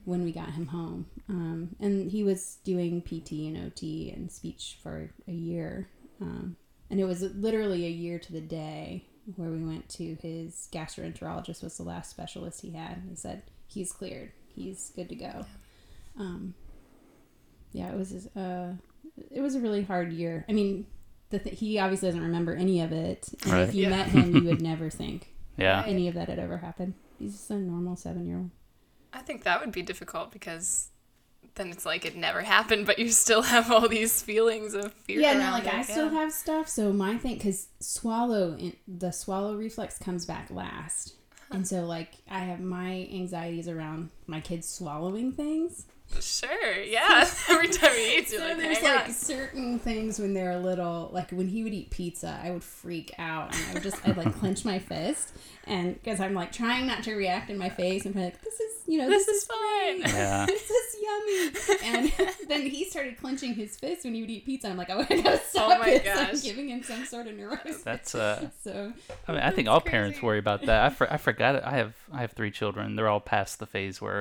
when 0.04 0.24
we 0.24 0.32
got 0.32 0.50
him 0.50 0.66
home. 0.66 1.06
Um, 1.28 1.76
and 1.78 2.10
he 2.10 2.24
was 2.24 2.58
doing 2.64 3.02
PT 3.02 3.32
and 3.32 3.66
OT 3.66 4.10
and 4.10 4.32
speech 4.32 4.78
for 4.82 5.10
a 5.28 5.32
year. 5.32 5.88
Um, 6.20 6.56
and 6.90 6.98
it 6.98 7.04
was 7.04 7.22
literally 7.22 7.84
a 7.84 7.90
year 7.90 8.18
to 8.18 8.32
the 8.32 8.40
day 8.40 9.04
where 9.34 9.50
we 9.50 9.62
went 9.62 9.88
to 9.90 10.14
his 10.22 10.68
gastroenterologist 10.72 11.62
was 11.62 11.76
the 11.76 11.82
last 11.82 12.10
specialist 12.10 12.62
he 12.62 12.70
had. 12.70 13.02
He 13.08 13.16
said 13.16 13.42
he's 13.66 13.92
cleared, 13.92 14.32
he's 14.54 14.92
good 14.94 15.08
to 15.08 15.16
go. 15.16 15.44
Um, 16.18 16.54
yeah, 17.76 17.92
it 17.92 17.96
was 17.96 18.26
uh, 18.36 18.72
it 19.30 19.40
was 19.40 19.54
a 19.54 19.60
really 19.60 19.82
hard 19.82 20.12
year. 20.12 20.44
I 20.48 20.52
mean, 20.52 20.86
the 21.30 21.38
th- 21.38 21.58
he 21.58 21.78
obviously 21.78 22.08
doesn't 22.08 22.22
remember 22.22 22.54
any 22.54 22.80
of 22.80 22.92
it. 22.92 23.28
And 23.44 23.52
Right. 23.52 23.68
if 23.68 23.74
you 23.74 23.82
Yeah. 23.84 23.90
met 23.90 24.08
him, 24.08 24.34
you 24.34 24.42
would 24.44 24.62
never 24.72 24.90
think 24.90 25.32
Yeah. 25.58 25.82
Any 25.86 26.08
of 26.08 26.14
that 26.14 26.28
had 26.28 26.38
ever 26.38 26.58
happened. 26.58 26.94
He's 27.18 27.32
just 27.32 27.50
a 27.50 27.54
normal 27.56 27.96
seven 27.96 28.26
year 28.26 28.36
old. 28.38 28.50
I 29.12 29.20
think 29.20 29.44
that 29.44 29.60
would 29.60 29.72
be 29.72 29.82
difficult 29.82 30.30
because 30.32 30.90
then 31.54 31.70
it's 31.70 31.86
like 31.86 32.04
it 32.04 32.14
never 32.16 32.42
happened, 32.42 32.84
but 32.86 32.98
you 32.98 33.08
still 33.10 33.42
have 33.54 33.70
all 33.72 33.88
these 33.88 34.22
feelings 34.22 34.74
of 34.74 34.92
fear. 34.92 35.20
Yeah, 35.20 35.32
no, 35.34 35.50
like 35.52 35.64
it. 35.66 35.72
I 35.74 35.82
still 35.82 36.10
have 36.10 36.30
stuff. 36.32 36.68
So 36.68 36.92
my 36.92 37.16
thing, 37.16 37.34
because 37.38 37.68
swallow, 37.80 38.56
in- 38.58 38.76
the 38.86 39.10
swallow 39.10 39.56
reflex 39.56 39.98
comes 39.98 40.26
back 40.26 40.50
last, 40.50 41.14
and 41.50 41.66
so 41.66 41.86
like 41.86 42.10
I 42.30 42.40
have 42.40 42.60
my 42.60 43.08
anxieties 43.12 43.68
around 43.68 44.10
my 44.26 44.40
kids 44.40 44.68
swallowing 44.68 45.32
things. 45.32 45.86
Sure, 46.20 46.82
yeah. 46.84 47.28
Every 47.50 47.66
time 47.68 47.92
he 47.92 48.18
eats, 48.18 48.30
So 48.32 48.36
you're 48.38 48.48
like, 48.48 48.58
there's 48.58 48.78
hang 48.78 48.94
like 48.96 49.04
on. 49.06 49.12
certain 49.12 49.78
things 49.80 50.20
when 50.20 50.34
they're 50.34 50.56
little, 50.56 51.10
like 51.12 51.30
when 51.32 51.48
he 51.48 51.64
would 51.64 51.74
eat 51.74 51.90
pizza, 51.90 52.38
I 52.42 52.52
would 52.52 52.62
freak 52.62 53.12
out 53.18 53.54
and 53.56 53.64
I 53.70 53.74
would 53.74 53.82
just 53.82 54.06
I'd 54.08 54.16
like 54.16 54.32
clench 54.38 54.64
my 54.64 54.78
fist, 54.78 55.32
and 55.64 55.94
because 55.94 56.20
I'm 56.20 56.32
like 56.32 56.52
trying 56.52 56.86
not 56.86 57.02
to 57.04 57.14
react 57.16 57.50
in 57.50 57.58
my 57.58 57.70
face 57.70 58.04
and 58.06 58.14
be 58.14 58.20
like, 58.20 58.40
this 58.40 58.54
is 58.60 58.72
you 58.86 58.98
know 58.98 59.08
This 59.08 59.26
this, 59.26 59.36
is 59.38 59.44
fine. 59.46 60.00
great. 60.02 60.14
Yeah. 60.14 60.46
this 60.46 60.70
is 60.70 60.96
yummy. 61.02 61.76
And 61.82 62.12
then 62.48 62.62
he 62.66 62.84
started 62.84 63.18
clenching 63.18 63.54
his 63.54 63.76
fist 63.76 64.04
when 64.04 64.14
he 64.14 64.20
would 64.20 64.30
eat 64.30 64.46
pizza. 64.46 64.68
I'm 64.68 64.76
like, 64.76 64.90
oh, 64.90 65.00
I 65.10 65.20
gotta 65.22 65.38
stop 65.38 65.72
Oh 65.74 65.78
my 65.80 65.90
this. 65.90 66.04
gosh. 66.04 66.28
I'm 66.34 66.40
giving 66.40 66.68
him 66.68 66.84
some 66.84 67.04
sort 67.04 67.26
of 67.26 67.34
neurosis. 67.34 67.82
That's 67.82 68.14
uh 68.14 68.48
so 68.62 68.92
I 69.26 69.32
mean, 69.32 69.40
I 69.40 69.50
think 69.50 69.66
That's 69.66 69.74
all 69.74 69.80
parents 69.80 70.22
worry 70.22 70.38
about 70.38 70.66
that. 70.66 70.84
I, 70.84 70.88
for, 70.90 71.12
I 71.12 71.16
forgot 71.16 71.56
it. 71.56 71.64
I 71.66 71.72
have 71.78 71.94
I 72.12 72.20
have 72.20 72.30
three 72.30 72.52
children. 72.52 72.94
They're 72.94 73.08
all 73.08 73.18
past 73.18 73.58
the 73.58 73.66
phase 73.66 74.00
where 74.00 74.15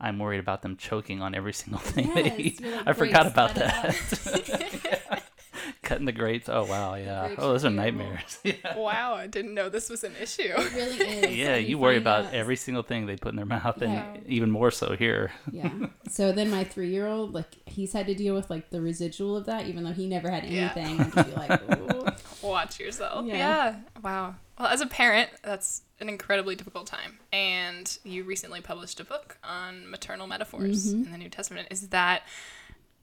I'm 0.00 0.18
worried 0.18 0.40
about 0.40 0.62
them 0.62 0.76
choking 0.76 1.22
on 1.22 1.34
every 1.34 1.52
single 1.52 1.80
thing 1.92 2.12
they 2.14 2.34
eat. 2.36 2.60
you're 2.60 2.76
like, 2.76 2.88
I 2.88 2.92
forgot 2.92 3.26
about 3.26 3.54
that. 3.54 5.22
cutting 5.82 6.06
the 6.06 6.12
grapes. 6.12 6.48
Oh 6.48 6.64
wow, 6.64 6.94
yeah. 6.94 7.34
Oh, 7.38 7.48
those 7.52 7.64
are 7.64 7.68
are 7.68 7.70
nightmares. 7.70 8.38
yeah. 8.42 8.76
Wow, 8.76 9.14
I 9.14 9.26
didn't 9.26 9.54
know 9.54 9.68
this 9.68 9.88
was 9.90 10.04
an 10.04 10.12
issue. 10.20 10.42
It 10.56 10.72
really 10.74 10.96
is. 11.30 11.36
Yeah, 11.36 11.56
you 11.56 11.78
worry 11.78 11.96
about 11.98 12.26
out- 12.26 12.34
every 12.34 12.56
single 12.56 12.82
thing 12.82 13.06
they 13.06 13.16
put 13.16 13.30
in 13.30 13.36
their 13.36 13.46
mouth, 13.46 13.80
Yeah. 13.80 14.12
and 14.14 14.26
even 14.26 14.50
more 14.50 14.70
so 14.70 14.96
here. 14.96 15.30
Yeah. 15.50 15.70
So 16.08 16.32
then 16.32 16.50
my 16.50 16.64
three 16.64 16.90
year 16.90 17.06
old, 17.06 17.34
like, 17.34 17.46
he's 17.66 17.92
had 17.92 18.06
to 18.06 18.14
deal 18.14 18.34
with 18.34 18.50
like 18.50 18.70
the 18.70 18.80
residual 18.80 19.36
of 19.36 19.46
that, 19.46 19.66
even 19.66 19.84
though 19.84 19.92
he 19.92 20.08
never 20.08 20.30
had 20.30 20.44
anything. 20.44 21.00
And 21.00 21.12
just 21.14 21.28
be 21.28 21.36
like, 21.36 21.62
Ooh. 21.78 22.06
Watch 22.46 22.80
yourself. 22.80 23.24
Yeah. 23.26 23.36
Yeah. 23.36 23.76
Wow. 24.02 24.34
Well, 24.58 24.68
as 24.68 24.80
a 24.80 24.86
parent, 24.86 25.30
that's 25.42 25.82
an 26.02 26.08
incredibly 26.10 26.54
difficult 26.54 26.86
time. 26.86 27.18
And 27.32 27.96
you 28.04 28.24
recently 28.24 28.60
published 28.60 29.00
a 29.00 29.04
book 29.04 29.38
on 29.42 29.88
maternal 29.90 30.26
metaphors 30.26 30.92
Mm-hmm. 30.92 31.04
in 31.06 31.12
the 31.12 31.18
New 31.18 31.30
Testament. 31.30 31.68
Is 31.70 31.88
that 31.88 32.22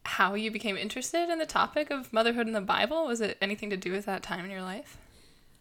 how 0.06 0.36
you 0.36 0.52
became 0.52 0.78
interested 0.78 1.30
in 1.30 1.40
the 1.40 1.46
topic 1.46 1.90
of 1.90 2.14
motherhood 2.14 2.46
in 2.48 2.54
the 2.54 2.62
Bible? 2.62 3.08
Was 3.08 3.22
it 3.22 3.38
anything 3.42 3.70
to 3.72 3.78
do 3.78 3.92
with 3.92 4.06
that 4.06 4.22
time 4.22 4.46
in 4.46 4.52
your 4.52 4.62
life? 4.62 4.98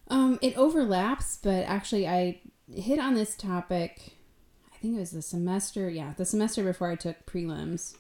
Um, 0.09 0.39
it 0.43 0.57
overlaps, 0.57 1.39
but 1.43 1.65
actually, 1.65 2.07
I 2.09 2.41
hit 2.73 2.99
on 2.99 3.15
this 3.15 3.37
topic. 3.37 4.13
I 4.73 4.77
think 4.79 4.97
it 4.97 5.01
was 5.01 5.11
the 5.11 5.23
semester, 5.23 5.91
yeah, 5.91 6.15
the 6.17 6.25
semester 6.25 6.63
before 6.63 6.91
I 6.91 6.95
took 6.95 7.27
prelims, 7.27 7.97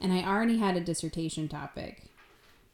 and 0.00 0.12
I 0.12 0.22
already 0.22 0.58
had 0.58 0.76
a 0.76 0.80
dissertation 0.80 1.48
topic, 1.48 2.05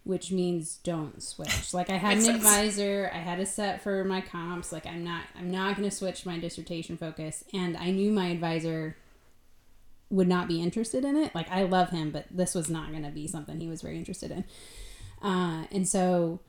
which 0.04 0.32
means 0.32 0.78
don't 0.78 1.22
switch. 1.22 1.72
Like 1.72 1.90
I 1.90 1.96
had 1.96 2.18
an 2.18 2.34
advisor, 2.34 3.10
I 3.14 3.18
had 3.18 3.38
a 3.38 3.46
set 3.46 3.82
for 3.82 4.04
my 4.04 4.20
comps. 4.20 4.72
Like 4.72 4.86
I'm 4.86 5.04
not, 5.04 5.24
I'm 5.38 5.50
not 5.50 5.76
going 5.76 5.88
to 5.88 5.94
switch 5.94 6.26
my 6.26 6.38
dissertation 6.38 6.96
focus, 6.96 7.44
and 7.52 7.76
I 7.76 7.90
knew 7.90 8.10
my 8.10 8.26
advisor 8.26 8.96
would 10.10 10.28
not 10.28 10.48
be 10.48 10.60
interested 10.60 11.04
in 11.04 11.16
it. 11.16 11.34
Like 11.34 11.50
I 11.50 11.62
love 11.62 11.90
him, 11.90 12.10
but 12.10 12.26
this 12.30 12.54
was 12.54 12.68
not 12.68 12.90
going 12.90 13.04
to 13.04 13.10
be 13.10 13.26
something 13.26 13.60
he 13.60 13.68
was 13.68 13.82
very 13.82 13.96
interested 13.96 14.30
in. 14.30 14.44
Uh, 15.22 15.66
and 15.70 15.88
so 15.88 16.40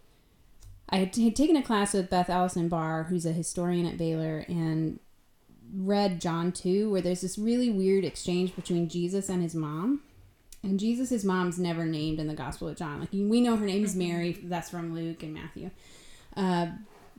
I 0.89 0.97
had, 0.97 1.15
had 1.15 1.35
taken 1.35 1.55
a 1.55 1.63
class 1.63 1.93
with 1.93 2.09
Beth 2.09 2.29
Allison 2.29 2.67
Barr, 2.67 3.03
who's 3.03 3.25
a 3.25 3.31
historian 3.31 3.85
at 3.85 3.97
Baylor, 3.97 4.45
and 4.47 4.99
read 5.75 6.19
John 6.19 6.51
2, 6.51 6.91
where 6.91 7.01
there's 7.01 7.21
this 7.21 7.37
really 7.37 7.69
weird 7.69 8.03
exchange 8.03 8.55
between 8.55 8.89
Jesus 8.89 9.29
and 9.29 9.41
his 9.41 9.55
mom. 9.55 10.01
And 10.63 10.79
Jesus' 10.79 11.23
mom's 11.23 11.59
never 11.59 11.85
named 11.85 12.19
in 12.19 12.27
the 12.27 12.33
Gospel 12.33 12.69
of 12.69 12.77
John. 12.77 13.01
Like, 13.01 13.11
we 13.11 13.41
know 13.41 13.57
her 13.57 13.65
name 13.65 13.83
is 13.83 13.95
Mary, 13.95 14.39
that's 14.43 14.69
from 14.69 14.95
Luke 14.95 15.21
and 15.21 15.33
Matthew. 15.33 15.71
Uh, 16.37 16.67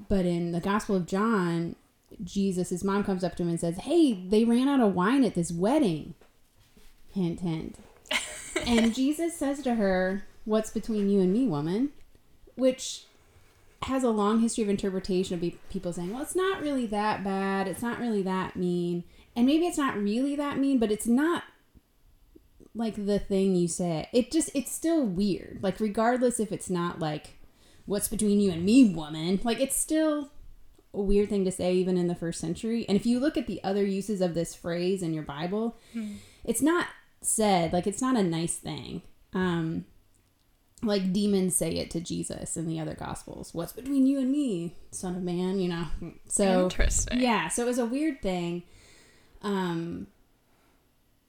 but 0.09 0.25
in 0.25 0.53
the 0.53 0.61
Gospel 0.61 0.97
of 0.97 1.07
John, 1.07 1.77
Jesus, 2.23 2.71
his 2.71 2.83
mom 2.83 3.05
comes 3.05 3.23
up 3.23 3.37
to 3.37 3.43
him 3.43 3.51
and 3.51 3.61
says, 3.61 3.79
Hey, 3.79 4.15
they 4.15 4.45
ran 4.45 4.69
out 4.69 4.81
of 4.81 4.95
wine 4.95 5.25
at 5.25 5.35
this 5.35 5.53
wedding. 5.53 6.15
Hint, 7.13 7.41
hint. 7.41 7.77
and 8.67 8.95
Jesus 8.95 9.37
says 9.37 9.63
to 9.63 9.75
her, 9.75 10.25
What's 10.45 10.71
between 10.71 11.11
you 11.11 11.21
and 11.21 11.33
me, 11.33 11.47
woman? 11.47 11.91
Which 12.57 13.05
has 13.85 14.03
a 14.03 14.11
long 14.11 14.41
history 14.41 14.65
of 14.65 14.71
interpretation 14.71 15.35
of 15.35 15.53
people 15.71 15.93
saying, 15.93 16.13
well, 16.13 16.23
it's 16.23 16.37
not 16.37 16.61
really 16.61 16.87
that 16.87 17.23
bad. 17.23 17.69
It's 17.69 17.83
not 17.83 17.99
really 17.99 18.23
that 18.23 18.57
mean. 18.57 19.05
And 19.37 19.47
maybe 19.47 19.67
it's 19.67 19.79
not 19.79 19.97
really 19.97 20.37
that 20.37 20.59
mean, 20.59 20.79
but 20.79 20.91
it's 20.91 21.07
not 21.07 21.45
like 22.75 23.07
the 23.07 23.19
thing 23.19 23.55
you 23.55 23.69
say. 23.69 24.09
It 24.13 24.31
just, 24.31 24.51
it's 24.55 24.73
still 24.73 25.05
weird. 25.05 25.61
Like, 25.63 25.81
regardless 25.81 26.41
if 26.41 26.53
it's 26.53 26.71
not 26.71 26.99
like, 26.99 27.39
what's 27.87 28.09
between 28.09 28.41
you 28.41 28.51
and 28.51 28.65
me, 28.65 28.93
woman, 28.93 29.41
like, 29.45 29.61
it's 29.61 29.77
still 29.77 30.31
a 30.93 31.01
weird 31.01 31.29
thing 31.29 31.45
to 31.45 31.53
say, 31.53 31.75
even 31.75 31.97
in 31.97 32.09
the 32.09 32.15
first 32.15 32.41
century. 32.41 32.85
And 32.89 32.97
if 32.97 33.07
you 33.07 33.21
look 33.21 33.37
at 33.37 33.47
the 33.47 33.63
other 33.63 33.85
uses 33.85 34.21
of 34.21 34.35
this 34.35 34.55
phrase 34.55 35.03
in 35.03 35.15
your 35.15 35.23
Bible, 35.23 35.77
it's 36.45 36.63
not 36.63 36.89
said, 37.21 37.73
like, 37.73 37.87
it's 37.87 38.03
not 38.03 38.17
a 38.17 38.23
nice 38.23 38.57
thing. 38.57 39.03
Um, 39.33 39.85
like 40.83 41.13
demons 41.13 41.57
say 41.57 41.71
it 41.77 41.91
to 41.93 42.01
Jesus 42.01 42.57
in 42.57 42.67
the 42.67 42.79
other 42.79 42.95
gospels. 42.95 43.55
What's 43.55 43.73
between 43.73 44.07
you 44.07 44.19
and 44.19 44.31
me, 44.31 44.77
son 44.91 45.17
of 45.17 45.23
man, 45.23 45.59
you 45.59 45.69
know? 45.69 45.87
So 46.29 46.65
Interesting. 46.65 47.21
yeah, 47.21 47.49
so 47.49 47.63
it 47.63 47.67
was 47.67 47.79
a 47.79 47.87
weird 47.87 48.21
thing. 48.23 48.65
Um 49.43 50.07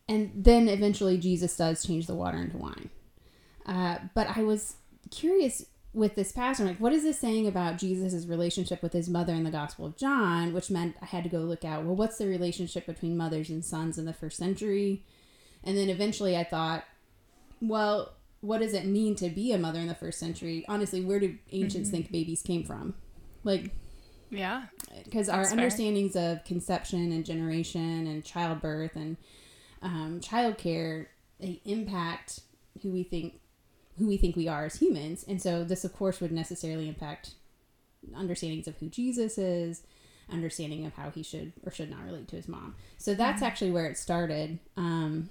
and 0.08 0.32
then 0.36 0.68
eventually 0.68 1.18
Jesus 1.18 1.56
does 1.58 1.86
change 1.86 2.08
the 2.08 2.16
water 2.16 2.38
into 2.38 2.58
wine. 2.58 2.90
Uh, 3.66 3.98
but 4.14 4.28
I 4.38 4.44
was 4.44 4.76
curious 5.12 5.66
with 5.94 6.16
this 6.16 6.32
passage, 6.32 6.66
like, 6.66 6.78
what 6.80 6.92
is 6.94 7.04
this 7.04 7.18
saying 7.18 7.48
about 7.48 7.78
Jesus' 7.78 8.26
relationship 8.28 8.84
with 8.84 8.92
his 8.94 9.08
mother 9.10 9.34
in 9.34 9.44
the 9.44 9.50
Gospel 9.52 9.86
of 9.86 9.96
John? 9.98 10.54
Which 10.54 10.70
meant 10.70 10.96
I 11.02 11.06
had 11.06 11.24
to 11.24 11.30
go 11.30 11.40
look 11.40 11.64
out, 11.66 11.86
well, 11.86 11.96
what's 11.96 12.18
the 12.18 12.28
relationship 12.28 12.86
between 12.86 13.16
mothers 13.18 13.50
and 13.50 13.64
sons 13.64 13.98
in 13.98 14.06
the 14.06 14.14
first 14.14 14.38
century? 14.38 15.04
And 15.64 15.78
then 15.78 15.90
eventually 15.90 16.36
I 16.38 16.44
thought, 16.44 16.84
well, 17.62 18.14
what 18.42 18.60
does 18.60 18.74
it 18.74 18.86
mean 18.86 19.16
to 19.16 19.30
be 19.30 19.52
a 19.54 19.58
mother 19.58 19.80
in 19.80 19.88
the 19.88 19.96
first 19.96 20.20
century? 20.20 20.66
Honestly, 20.68 21.02
where 21.04 21.20
do 21.20 21.36
ancients 21.52 21.90
think 21.90 22.12
babies 22.12 22.42
came 22.44 22.64
from? 22.64 22.94
Like, 23.44 23.72
Yeah. 24.30 24.66
because 25.06 25.30
our 25.30 25.46
fair. 25.46 25.54
understandings 25.54 26.16
of 26.16 26.44
conception 26.44 27.12
and 27.12 27.26
generation 27.26 28.06
and 28.06 28.24
childbirth 28.24 28.96
and 28.96 29.18
um, 29.82 30.20
childcare 30.22 31.08
they 31.39 31.62
impact 31.65 32.39
who 32.82 32.91
we 32.91 33.03
think 33.03 33.39
who 33.98 34.08
we 34.08 34.17
think 34.17 34.36
we 34.36 34.48
are 34.48 34.65
as 34.65 34.75
humans. 34.75 35.24
And 35.27 35.41
so 35.41 35.63
this 35.63 35.86
of 35.86 35.94
course 35.94 36.20
would 36.20 36.32
necessarily 36.32 36.88
impact 36.88 37.32
understandings 38.15 38.67
of 38.67 38.77
who 38.77 38.88
jesus 38.88 39.38
is 39.38 39.82
understanding 40.32 40.86
of 40.86 40.94
how 40.94 41.10
he 41.10 41.24
should 41.24 41.53
or 41.63 41.72
should 41.72 41.89
not 41.89 42.03
relate 42.05 42.27
to 42.29 42.36
his 42.36 42.48
mom. 42.48 42.75
So 42.98 43.13
that's 43.13 43.41
actually 43.41 43.72
where 43.72 43.86
it 43.86 43.98
started. 43.98 44.60
Um, 44.77 45.29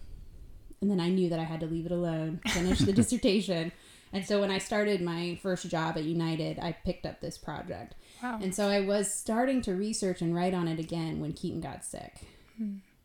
and 0.81 0.91
then 0.91 1.01
i 1.01 1.09
knew 1.09 1.31
that 1.31 1.39
i 1.39 1.45
had 1.45 1.61
to 1.61 1.67
leave 1.67 1.87
it 1.87 1.93
alone 1.93 2.41
finish 2.49 2.81
the 2.81 2.93
dissertation. 3.01 3.73
And 4.13 4.25
so 4.27 4.41
when 4.41 4.51
i 4.51 4.59
started 4.59 5.01
my 5.01 5.39
first 5.43 5.69
job 5.69 5.97
at 5.97 6.05
united 6.05 6.59
i 6.59 6.73
picked 6.73 7.07
up 7.07 7.21
this 7.21 7.39
project. 7.39 7.95
Wow. 8.23 8.39
and 8.43 8.55
so 8.55 8.69
I 8.69 8.81
was 8.81 9.13
starting 9.13 9.61
to 9.63 9.75
research 9.75 10.23
and 10.23 10.35
write 10.35 10.55
on 10.55 10.67
it 10.69 10.79
again 10.79 11.21
when 11.21 11.33
Keaton 11.33 11.61
got 11.61 11.85
sick. 11.85 12.21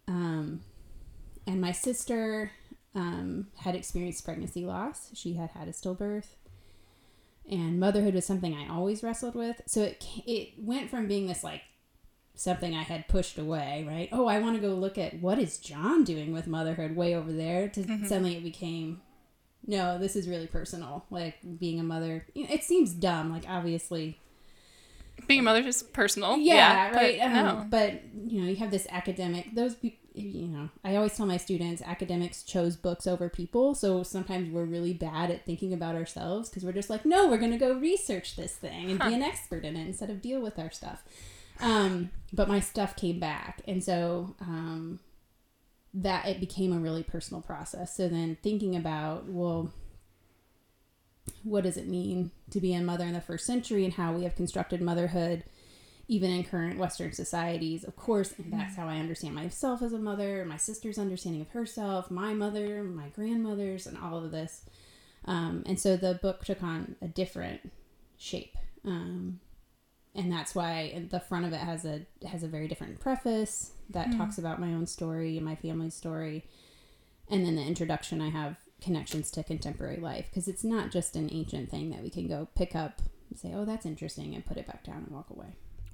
Um, 0.08 0.62
and 1.50 1.60
my 1.62 1.72
sister 1.72 2.52
um, 2.96 3.48
had 3.58 3.76
experienced 3.76 4.24
pregnancy 4.26 4.66
loss. 4.66 5.10
She 5.14 5.34
had 5.34 5.50
had 5.52 5.68
a 5.68 5.72
stillbirth. 5.72 6.36
And 7.50 7.80
motherhood 7.80 8.14
was 8.14 8.26
something 8.26 8.54
I 8.54 8.68
always 8.70 9.02
wrestled 9.02 9.34
with. 9.34 9.62
So 9.66 9.82
it, 9.82 10.06
it 10.28 10.50
went 10.60 10.90
from 10.92 11.08
being 11.08 11.26
this 11.28 11.44
like 11.44 11.62
something 12.36 12.76
I 12.76 12.84
had 12.84 13.08
pushed 13.08 13.40
away, 13.40 13.84
right? 13.88 14.10
Oh, 14.12 14.28
I 14.28 14.40
want 14.40 14.56
to 14.56 14.62
go 14.62 14.76
look 14.76 14.98
at 15.00 15.20
what 15.20 15.40
is 15.40 15.58
John 15.58 16.04
doing 16.04 16.32
with 16.32 16.46
motherhood 16.46 16.96
way 16.96 17.16
over 17.16 17.32
there 17.32 17.68
to 17.70 17.84
suddenly 18.08 18.36
it 18.38 18.44
became 18.44 19.02
no, 19.66 19.98
this 20.00 20.16
is 20.16 20.28
really 20.28 20.48
personal. 20.48 21.06
Like 21.10 21.36
being 21.60 21.80
a 21.80 21.84
mother, 21.84 22.26
you 22.34 22.44
know, 22.44 22.50
it 22.54 22.64
seems 22.64 22.92
dumb. 22.94 23.32
Like 23.32 23.44
obviously, 23.48 24.20
Being 25.28 25.42
a 25.42 25.44
mother 25.44 25.62
is 25.62 25.84
personal. 25.84 26.38
yeah, 26.38 26.92
but 26.92 26.98
right. 26.98 27.20
Um, 27.20 27.34
no. 27.34 27.66
But 27.70 28.02
you 28.28 28.42
know, 28.42 28.48
you 28.48 28.56
have 28.58 28.72
this 28.72 28.88
academic. 28.90 29.54
Those 29.54 29.76
people, 29.76 30.00
you 30.22 30.48
know, 30.48 30.70
I 30.84 30.96
always 30.96 31.16
tell 31.16 31.26
my 31.26 31.38
students, 31.38 31.82
academics 31.82 32.44
chose 32.44 32.76
books 32.76 33.08
over 33.08 33.30
people. 33.30 33.76
So 33.76 34.04
sometimes 34.04 34.50
we're 34.50 34.66
really 34.66 34.94
bad 34.94 35.32
at 35.32 35.46
thinking 35.46 35.74
about 35.74 35.96
ourselves 35.96 36.50
because 36.50 36.64
we're 36.64 36.74
just 36.74 36.90
like, 36.90 37.06
no, 37.06 37.28
we're 37.28 37.38
gonna 37.38 37.58
go 37.58 37.74
research 37.74 38.36
this 38.36 38.56
thing 38.56 38.92
and 38.92 39.00
be 39.00 39.14
an 39.14 39.24
expert 39.24 39.66
in 39.66 39.76
it 39.76 39.88
instead 39.88 40.10
of 40.10 40.22
deal 40.22 40.42
with 40.42 40.60
our 40.60 40.72
stuff. 40.72 41.04
Um, 41.62 42.12
but 42.32 42.48
my 42.48 42.60
stuff 42.60 42.96
came 42.96 43.20
back, 43.20 43.62
and 43.68 43.84
so 43.84 44.36
um, 44.40 45.00
that 45.94 46.28
it 46.28 46.40
became 46.40 46.72
a 46.72 46.80
really 46.80 47.04
personal 47.04 47.42
process. 47.42 47.96
So 47.96 48.08
then 48.08 48.38
thinking 48.42 48.76
about, 48.76 49.28
well, 49.28 49.74
what 51.44 51.64
does 51.64 51.78
it 51.78 51.88
mean 51.88 52.32
to 52.52 52.60
be 52.60 52.74
a 52.74 52.82
mother 52.82 53.06
in 53.06 53.14
the 53.14 53.22
first 53.22 53.46
century 53.46 53.84
and 53.84 53.94
how 53.94 54.14
we 54.14 54.24
have 54.24 54.36
constructed 54.36 54.82
motherhood 54.82 55.44
even 56.10 56.30
in 56.32 56.44
current 56.44 56.78
western 56.78 57.14
societies 57.14 57.86
of 57.86 57.96
course 57.96 58.34
and 58.38 58.52
that's 58.52 58.76
how 58.76 58.88
i 58.88 58.98
understand 58.98 59.34
myself 59.34 59.82
as 59.82 59.94
a 59.94 59.98
mother 59.98 60.44
my 60.44 60.58
sister's 60.58 60.98
understanding 60.98 61.40
of 61.40 61.50
herself 61.50 62.12
my 62.12 62.34
mother 62.34 62.84
my 62.84 63.10
grandmothers 63.10 63.88
and 63.88 63.98
all 63.98 64.18
of 64.18 64.32
this. 64.32 64.62
Um, 65.26 65.64
and 65.66 65.80
so 65.80 65.98
the 65.98 66.20
book 66.22 66.46
took 66.46 66.64
on 66.64 66.96
a 67.02 67.08
different 67.08 67.72
shape. 68.18 68.56
Um, 68.86 69.40
and 70.16 70.32
that's 70.32 70.56
why 70.56 71.06
the 71.10 71.20
front 71.20 71.46
of 71.46 71.54
it 71.54 71.60
has 71.60 71.86
a 71.86 72.02
has 72.28 72.44
a 72.44 72.48
very 72.48 72.68
different 72.68 73.00
preface 73.00 73.72
that 73.90 74.16
talks 74.18 74.38
about 74.38 74.60
my 74.60 74.74
own 74.74 74.88
story 74.88 75.38
and 75.38 75.46
my 75.46 75.56
family's 75.56 75.94
story. 75.94 76.46
And 77.30 77.46
then 77.46 77.56
the 77.56 77.64
introduction 77.64 78.22
i 78.22 78.30
have 78.30 78.56
connections 78.82 79.30
to 79.30 79.44
contemporary 79.44 79.98
life 79.98 80.28
because 80.30 80.48
it's 80.48 80.64
not 80.64 80.90
just 80.90 81.16
an 81.16 81.30
ancient 81.32 81.70
thing 81.70 81.90
that 81.92 82.02
we 82.02 82.10
can 82.10 82.28
go 82.28 82.48
pick 82.56 82.76
up 82.76 83.02
and 83.30 83.38
say 83.38 83.52
oh 83.54 83.66
that's 83.66 83.86
interesting 83.86 84.34
and 84.34 84.46
put 84.46 84.56
it 84.56 84.66
back 84.66 84.86
down 84.86 85.04
and 85.06 85.10
walk 85.10 85.30
away 85.30 85.50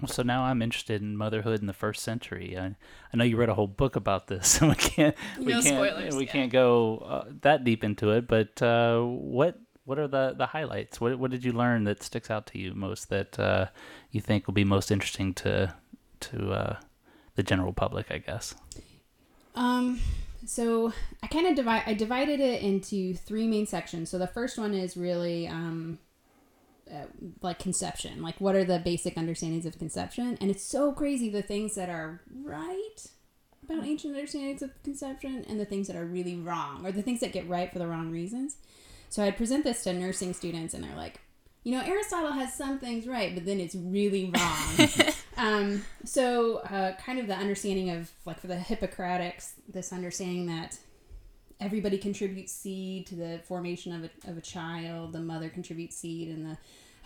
So 0.06 0.22
now 0.22 0.44
I'm 0.44 0.60
interested 0.60 1.00
in 1.00 1.16
motherhood 1.16 1.60
in 1.60 1.66
the 1.66 1.72
first 1.72 2.02
century. 2.02 2.56
I, 2.58 2.66
I 2.66 3.16
know 3.16 3.24
you 3.24 3.36
read 3.36 3.48
a 3.48 3.54
whole 3.54 3.66
book 3.66 3.96
about 3.96 4.26
this, 4.26 4.48
so 4.58 4.68
we 4.68 4.74
can't 4.74 5.16
we 5.38 5.46
No 5.46 5.62
can't 5.62 5.64
spoilers, 5.64 6.14
we 6.14 6.26
yeah. 6.26 6.32
can't 6.32 6.52
go 6.52 6.98
uh, 6.98 7.24
that 7.40 7.64
deep 7.64 7.82
into 7.82 8.10
it. 8.10 8.28
But 8.28 8.60
uh, 8.60 9.00
what 9.00 9.58
what 9.84 9.98
are 9.98 10.08
the, 10.08 10.34
the 10.36 10.46
highlights? 10.46 11.00
What 11.00 11.18
what 11.18 11.30
did 11.30 11.44
you 11.44 11.52
learn 11.52 11.84
that 11.84 12.02
sticks 12.02 12.30
out 12.30 12.46
to 12.48 12.58
you 12.58 12.74
most 12.74 13.08
that 13.08 13.38
uh, 13.38 13.66
you 14.10 14.20
think 14.20 14.46
will 14.46 14.54
be 14.54 14.64
most 14.64 14.90
interesting 14.90 15.32
to 15.34 15.74
to 16.20 16.50
uh, 16.52 16.76
the 17.36 17.42
general 17.42 17.72
public? 17.72 18.10
I 18.10 18.18
guess. 18.18 18.54
Um, 19.54 20.00
so 20.44 20.92
I 21.22 21.26
kind 21.28 21.46
of 21.46 21.54
divide. 21.54 21.84
I 21.86 21.94
divided 21.94 22.40
it 22.40 22.62
into 22.62 23.14
three 23.14 23.46
main 23.46 23.66
sections. 23.66 24.10
So 24.10 24.18
the 24.18 24.26
first 24.26 24.58
one 24.58 24.74
is 24.74 24.96
really 24.96 25.48
um, 25.48 25.98
uh, 26.92 27.06
like 27.42 27.58
conception. 27.58 28.22
Like, 28.22 28.40
what 28.40 28.54
are 28.54 28.64
the 28.64 28.78
basic 28.78 29.16
understandings 29.16 29.66
of 29.66 29.78
conception? 29.78 30.38
And 30.40 30.50
it's 30.50 30.64
so 30.64 30.92
crazy 30.92 31.30
the 31.30 31.42
things 31.42 31.74
that 31.74 31.88
are 31.88 32.20
right 32.42 33.06
about 33.64 33.84
ancient 33.84 34.14
understandings 34.14 34.62
of 34.62 34.70
conception 34.82 35.44
and 35.48 35.58
the 35.58 35.64
things 35.64 35.88
that 35.88 35.96
are 35.96 36.06
really 36.06 36.36
wrong, 36.36 36.86
or 36.86 36.92
the 36.92 37.02
things 37.02 37.20
that 37.20 37.32
get 37.32 37.48
right 37.48 37.72
for 37.72 37.78
the 37.78 37.86
wrong 37.86 38.10
reasons. 38.10 38.56
So 39.08 39.22
I'd 39.22 39.36
present 39.36 39.64
this 39.64 39.82
to 39.84 39.92
nursing 39.92 40.32
students, 40.34 40.74
and 40.74 40.84
they're 40.84 40.96
like, 40.96 41.20
you 41.64 41.72
know, 41.72 41.82
Aristotle 41.84 42.32
has 42.32 42.54
some 42.54 42.78
things 42.78 43.08
right, 43.08 43.34
but 43.34 43.44
then 43.44 43.58
it's 43.58 43.74
really 43.74 44.32
wrong. 44.32 44.88
um, 45.36 45.84
so, 46.04 46.58
uh, 46.58 46.94
kind 46.96 47.18
of 47.18 47.26
the 47.26 47.34
understanding 47.34 47.90
of, 47.90 48.12
like, 48.24 48.38
for 48.38 48.46
the 48.46 48.56
Hippocratics, 48.56 49.54
this 49.68 49.92
understanding 49.92 50.46
that 50.46 50.78
everybody 51.60 51.98
contributes 51.98 52.52
seed 52.52 53.06
to 53.08 53.14
the 53.14 53.40
formation 53.44 53.92
of 53.92 54.04
a, 54.04 54.30
of 54.30 54.36
a 54.36 54.40
child, 54.40 55.12
the 55.12 55.20
mother 55.20 55.48
contributes 55.48 55.96
seed, 55.96 56.28
and 56.28 56.46
the 56.46 56.58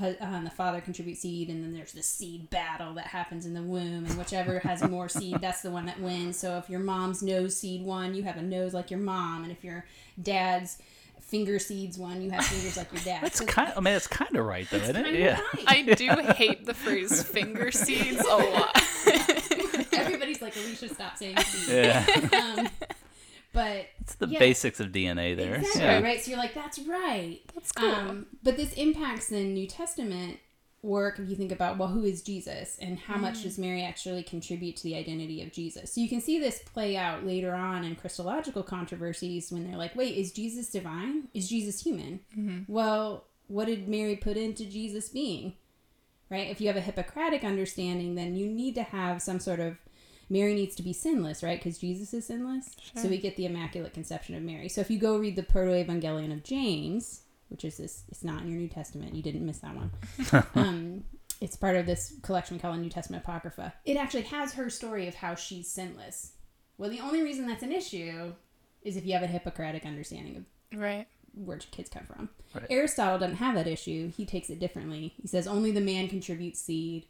uh, 0.03 0.15
and 0.21 0.47
the 0.47 0.51
father 0.51 0.81
contributes 0.81 1.21
seed, 1.21 1.51
and 1.51 1.63
then 1.63 1.75
there's 1.75 1.93
the 1.93 2.03
seed 2.03 2.49
battle 2.49 2.95
that 2.95 3.07
happens 3.07 3.45
in 3.45 3.53
the 3.53 3.63
womb, 3.63 4.07
and 4.07 4.17
whichever 4.17 4.59
has 4.61 4.83
more 4.83 5.09
seed, 5.11 5.37
that's 5.41 5.61
the 5.61 5.71
one 5.71 5.85
that 5.87 6.01
wins. 6.01 6.39
So 6.39 6.57
if 6.57 6.71
your 6.71 6.81
mom's 6.81 7.23
nose 7.23 7.57
seed 7.57 7.85
won, 7.85 8.15
you 8.15 8.23
have 8.23 8.39
a 8.39 8.43
nose 8.43 8.73
like 8.73 8.91
your 8.91 9.01
mom, 9.01 9.43
and 9.43 9.53
if 9.53 9.63
your 9.63 9.85
dad's 10.23 10.79
finger 11.21 11.59
seeds 11.59 11.99
won, 11.99 12.23
you 12.23 12.31
have 12.31 12.45
fingers 12.45 12.77
like 12.77 12.91
your 12.93 13.03
dad. 13.03 13.23
That's 13.23 13.39
So 13.39 13.47
kind. 13.47 13.73
I 13.77 13.81
mean, 13.81 13.95
it's 13.95 14.09
kind 14.09 14.35
of 14.37 14.45
right 14.45 14.67
though, 14.69 14.79
isn't 14.79 14.97
it? 14.97 15.15
Yeah. 15.15 15.39
right. 15.55 15.65
I 15.67 15.83
do 15.83 16.09
hate 16.33 16.67
the 16.67 16.75
phrase 16.75 17.23
finger 17.23 17.71
seeds 17.71 18.21
a 18.25 18.37
lot. 18.37 18.77
Everybody's 19.93 20.43
like, 20.43 20.57
Alicia, 20.57 20.89
stop 20.89 21.17
saying 21.17 21.37
seed. 21.39 21.75
Yeah. 21.85 22.05
Um, 22.33 22.69
but 23.53 23.87
It's 24.01 24.15
the 24.15 24.27
Yeah. 24.29 24.39
basics 24.39 24.81
of 24.81 24.89
DNA 24.93 25.35
there. 25.37 25.57
Exactly, 25.57 25.83
yeah. 25.83 26.01
right? 26.01 26.21
So 26.21 26.31
you're 26.31 26.39
like, 26.39 26.55
that's 26.55 26.79
right. 26.81 27.41
That's 27.55 27.73
cool. 27.73 27.89
Um, 27.91 28.27
but 28.43 28.57
this 28.57 28.73
impacts 28.75 29.29
the 29.29 29.43
New 29.43 29.67
Testament 29.67 30.39
work 30.83 31.19
if 31.19 31.29
you 31.29 31.37
think 31.37 31.53
about, 31.53 31.77
well, 31.77 31.89
who 31.89 32.05
is 32.05 32.23
Jesus 32.23 32.79
and 32.81 32.99
how 32.99 33.19
much 33.19 33.43
does 33.43 33.59
Mary 33.59 33.83
actually 33.83 34.23
contribute 34.23 34.77
to 34.79 34.83
the 34.85 34.97
identity 34.97 35.43
of 35.43 35.53
Jesus? 35.53 35.93
So 35.93 36.01
you 36.01 36.09
can 36.09 36.21
see 36.23 36.39
this 36.39 36.61
play 36.61 36.97
out 36.97 37.27
later 37.27 37.55
on 37.55 37.85
in 37.85 37.97
Christological 37.97 38.63
controversies 38.63 39.53
when 39.53 39.67
they're 39.69 39.77
like, 39.77 39.95
wait, 39.95 40.17
is 40.17 40.33
Jesus 40.33 40.71
divine? 40.71 41.29
Is 41.35 41.49
Jesus 41.51 41.83
human? 41.83 42.65
Well, 42.67 43.25
what 43.49 43.67
did 43.67 43.89
Mary 43.89 44.17
put 44.17 44.37
into 44.39 44.65
Jesus 44.65 45.09
being? 45.11 45.53
Right? 46.31 46.49
If 46.49 46.61
you 46.61 46.69
have 46.69 46.77
a 46.77 46.81
Hippocratic 46.81 47.43
understanding, 47.45 48.15
then 48.15 48.35
you 48.37 48.47
need 48.47 48.75
to 48.77 48.85
have 48.85 49.21
some 49.21 49.39
sort 49.41 49.61
of 49.61 49.77
Mary 50.31 50.55
needs 50.55 50.77
to 50.77 50.83
be 50.83 50.93
sinless, 50.93 51.43
right? 51.43 51.59
Because 51.59 51.79
Jesus 51.79 52.15
is 52.15 52.27
sinless. 52.27 52.77
So 52.95 53.09
we 53.09 53.19
get 53.19 53.37
the 53.37 53.47
Immaculate 53.47 53.93
Conception 53.93 54.37
of 54.37 54.43
Mary. 54.43 54.69
So 54.69 54.81
if 54.81 54.91
you 54.91 54.99
go 54.99 55.19
read 55.19 55.35
the 55.35 55.43
Protoevangelium 55.43 56.33
of 56.33 56.45
James, 56.45 57.23
which 57.49 57.65
is 57.65 57.77
this, 57.77 58.05
it's 58.09 58.23
not 58.23 58.43
in 58.43 58.49
your 58.49 58.61
New 58.61 58.69
Testament. 58.69 59.15
You 59.15 59.23
didn't 59.23 59.45
miss 59.45 59.59
that 59.59 59.75
one. 59.75 59.91
um, 60.55 61.05
it's 61.41 61.57
part 61.57 61.77
of 61.77 61.85
this 61.85 62.15
collection 62.23 62.61
called 62.61 62.79
New 62.79 62.89
Testament 62.89 63.25
Apocrypha. 63.25 63.75
It 63.85 63.97
actually 63.97 64.23
has 64.23 64.55
her 64.55 64.71
story 64.71 65.09
of 65.09 65.17
how 65.17 65.35
she's 65.35 65.69
sinless. 65.69 66.33
Well, 66.79 66.91
the 66.91 67.01
only 67.01 67.23
reason 67.23 67.47
that's 67.47 67.65
an 67.65 67.73
issue 67.73 68.33
is 68.83 68.97
if 68.97 69.05
you 69.05 69.13
have 69.15 69.23
a 69.23 69.27
Hippocratic 69.27 69.85
understanding 69.85 70.37
of 70.37 70.79
right. 70.79 71.07
where 71.35 71.59
kids 71.59 71.91
come 71.91 72.05
from. 72.05 72.29
Right. 72.55 72.67
Aristotle 72.71 73.19
doesn't 73.19 73.37
have 73.37 73.57
that 73.57 73.67
issue. 73.67 74.13
He 74.17 74.25
takes 74.25 74.49
it 74.49 74.61
differently. 74.61 75.15
He 75.21 75.27
says 75.27 75.47
only 75.47 75.73
the 75.73 75.81
man 75.81 76.09
contributes 76.09 76.61
seed. 76.61 77.07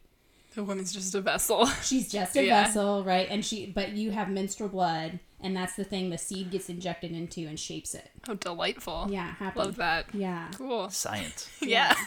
The 0.53 0.63
woman's 0.63 0.91
just 0.91 1.15
a 1.15 1.21
vessel. 1.21 1.65
She's 1.83 2.11
just 2.11 2.35
a 2.35 2.43
Yeah. 2.43 2.65
vessel, 2.65 3.03
right? 3.03 3.27
And 3.29 3.43
she, 3.45 3.67
but 3.67 3.93
you 3.93 4.11
have 4.11 4.29
menstrual 4.29 4.69
blood, 4.69 5.19
and 5.39 5.55
that's 5.55 5.75
the 5.75 5.85
thing 5.85 6.09
the 6.09 6.17
seed 6.17 6.51
gets 6.51 6.69
injected 6.69 7.11
into 7.11 7.47
and 7.47 7.57
shapes 7.57 7.95
it. 7.95 8.11
Oh, 8.27 8.35
delightful. 8.35 9.07
Yeah, 9.09 9.33
happy. 9.35 9.59
Love 9.59 9.77
that. 9.77 10.07
Yeah. 10.13 10.49
Cool. 10.57 10.89
Science. 10.89 11.49
Yeah. 11.61 11.95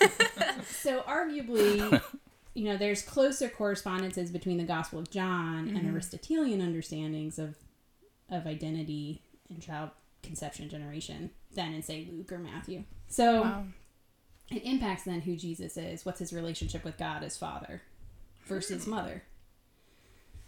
So 0.69 1.03
arguably, 1.03 2.01
you 2.55 2.65
know, 2.65 2.77
there's 2.77 3.03
closer 3.03 3.49
correspondences 3.49 4.31
between 4.31 4.57
the 4.57 4.65
Gospel 4.65 4.99
of 4.99 5.11
John 5.11 5.69
and 5.69 5.79
mm-hmm. 5.79 5.95
Aristotelian 5.95 6.61
understandings 6.61 7.39
of 7.39 7.57
of 8.31 8.47
identity 8.47 9.23
and 9.51 9.61
child 9.61 9.91
conception 10.23 10.69
generation 10.69 11.31
than 11.55 11.75
in 11.75 11.83
say 11.83 12.09
Luke 12.11 12.33
or 12.33 12.39
Matthew. 12.39 12.85
So 13.09 13.43
wow. 13.43 13.65
it 14.51 14.64
impacts 14.64 15.05
then 15.05 15.23
who 15.23 15.37
Jesus 15.37 15.77
is. 15.77 16.05
What's 16.07 16.21
his 16.21 16.33
relationship 16.33 16.85
with 16.85 16.97
God 16.97 17.23
as 17.23 17.37
Father 17.37 17.83
versus 18.46 18.87
Mother? 18.87 19.22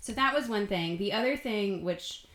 So 0.01 0.13
that 0.13 0.35
was 0.35 0.49
one 0.49 0.67
thing. 0.67 0.99
The 0.99 1.13
other 1.13 1.37
thing, 1.37 1.85
which 1.85 2.27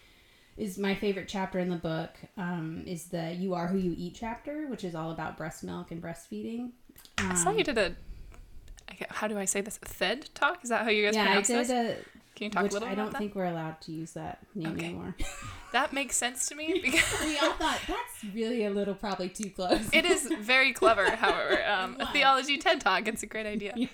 is 0.58 0.78
my 0.78 0.94
favorite 0.96 1.28
chapter 1.28 1.60
in 1.60 1.70
the 1.70 1.78
book, 1.78 2.10
um, 2.38 2.84
is 2.86 3.06
the 3.06 3.34
"You 3.34 3.54
Are 3.54 3.68
Who 3.68 3.78
You 3.78 3.94
Eat" 3.98 4.16
chapter, 4.20 4.68
which 4.68 4.84
is 4.84 4.94
all 4.96 5.12
about 5.12 5.38
breast 5.38 5.64
milk 5.64 5.92
and 5.92 6.02
breastfeeding. 6.02 6.72
I 7.18 7.36
saw 7.36 7.50
Um, 7.52 7.58
you 7.58 7.64
did 7.64 7.78
a. 7.78 7.96
How 9.10 9.28
do 9.28 9.38
I 9.38 9.46
say 9.46 9.62
this? 9.62 9.78
Fed 9.78 10.30
talk? 10.36 10.64
Is 10.64 10.70
that 10.70 10.84
how 10.84 10.90
you 10.90 11.06
guys 11.06 11.16
yeah, 11.16 11.22
I 11.24 11.26
pronounce 11.28 11.48
did 11.48 11.68
this? 11.68 11.70
a, 11.70 12.06
Can 12.36 12.46
you 12.46 12.50
talk 12.52 12.64
which 12.64 12.72
a 12.72 12.74
little 12.74 12.90
I 12.90 12.96
don't 12.96 13.12
that? 13.12 13.18
think 13.18 13.36
we're 13.36 13.46
allowed 13.46 13.80
to 13.82 13.92
use 13.94 14.12
that 14.14 14.40
name 14.54 14.74
Okay. 14.74 14.86
anymore. 14.88 15.16
That 15.72 15.94
makes 15.94 16.16
sense 16.16 16.48
to 16.48 16.56
me 16.56 16.80
because 16.84 17.22
we 17.22 17.38
all 17.40 17.54
thought 17.54 17.80
that's 17.88 18.34
really 18.34 18.66
a 18.66 18.70
little 18.70 18.94
probably 18.94 19.30
too 19.30 19.50
close. 19.50 19.90
it 19.94 20.06
is 20.06 20.32
very 20.40 20.74
clever. 20.74 21.10
However, 21.16 21.64
um, 21.66 21.98
a 22.00 22.12
theology 22.12 22.58
TED 22.58 22.82
talk. 22.82 23.08
It's 23.08 23.24
a 23.24 23.28
great 23.28 23.46
idea. 23.46 23.74
Yeah, 23.76 23.88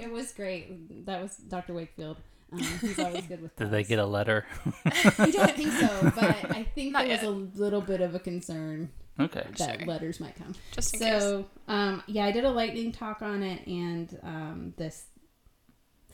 it 0.00 0.10
was 0.10 0.32
great. 0.32 1.06
That 1.06 1.22
was 1.22 1.36
Dr. 1.36 1.74
Wakefield. 1.74 2.18
Um, 2.52 2.60
he's 2.80 2.98
always 2.98 3.26
good 3.26 3.42
with. 3.42 3.56
Did 3.56 3.70
they 3.70 3.82
get 3.84 3.98
a 3.98 4.06
letter? 4.06 4.46
I 4.84 5.30
don't 5.30 5.56
think 5.56 5.72
so, 5.72 6.12
but 6.14 6.50
I 6.50 6.66
think 6.74 6.92
Not 6.92 7.06
there 7.06 7.16
was 7.16 7.22
a 7.24 7.30
little 7.60 7.80
bit 7.80 8.00
of 8.00 8.14
a 8.14 8.18
concern 8.20 8.90
Okay. 9.18 9.44
Sure. 9.56 9.66
that 9.66 9.86
letters 9.86 10.20
might 10.20 10.34
come. 10.36 10.54
Just 10.72 10.94
in 10.94 11.00
case. 11.00 11.22
So, 11.22 11.46
um, 11.68 12.02
yeah, 12.06 12.24
I 12.24 12.32
did 12.32 12.44
a 12.44 12.50
lightning 12.50 12.92
talk 12.92 13.22
on 13.22 13.42
it 13.42 13.66
and 13.66 14.18
um, 14.22 14.74
this 14.76 15.04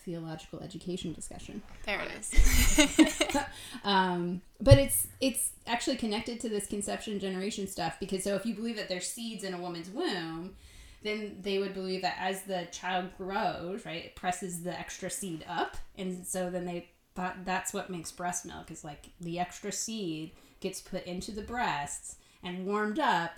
theological 0.00 0.60
education 0.60 1.12
discussion. 1.12 1.62
There 1.86 2.00
it 2.00 2.10
is. 2.18 3.36
Um, 3.84 4.42
but 4.60 4.78
it's 4.78 5.06
it's 5.20 5.52
actually 5.66 5.96
connected 5.96 6.40
to 6.40 6.48
this 6.48 6.66
conception 6.66 7.18
generation 7.18 7.66
stuff 7.66 7.98
because 7.98 8.24
so 8.24 8.34
if 8.34 8.44
you 8.44 8.54
believe 8.54 8.76
that 8.76 8.88
there's 8.88 9.06
seeds 9.06 9.44
in 9.44 9.54
a 9.54 9.58
woman's 9.58 9.88
womb, 9.88 10.54
then 11.02 11.38
they 11.40 11.58
would 11.58 11.72
believe 11.72 12.02
that 12.02 12.16
as 12.18 12.42
the 12.42 12.68
child 12.72 13.08
grows, 13.16 13.86
right, 13.86 14.04
it 14.04 14.16
presses 14.16 14.62
the 14.62 14.78
extra 14.78 15.08
seed 15.08 15.44
up, 15.48 15.76
and 15.96 16.26
so 16.26 16.50
then 16.50 16.66
they 16.66 16.88
thought 17.14 17.44
that's 17.44 17.72
what 17.72 17.90
makes 17.90 18.12
breast 18.12 18.44
milk 18.44 18.70
is 18.70 18.84
like 18.84 19.08
the 19.20 19.38
extra 19.38 19.72
seed 19.72 20.32
gets 20.60 20.80
put 20.80 21.04
into 21.06 21.32
the 21.32 21.42
breasts 21.42 22.16
and 22.42 22.66
warmed 22.66 22.98
up, 22.98 23.32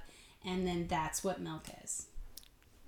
and 0.44 0.66
then 0.66 0.86
that's 0.88 1.22
what 1.22 1.40
milk 1.40 1.66
is. 1.84 2.06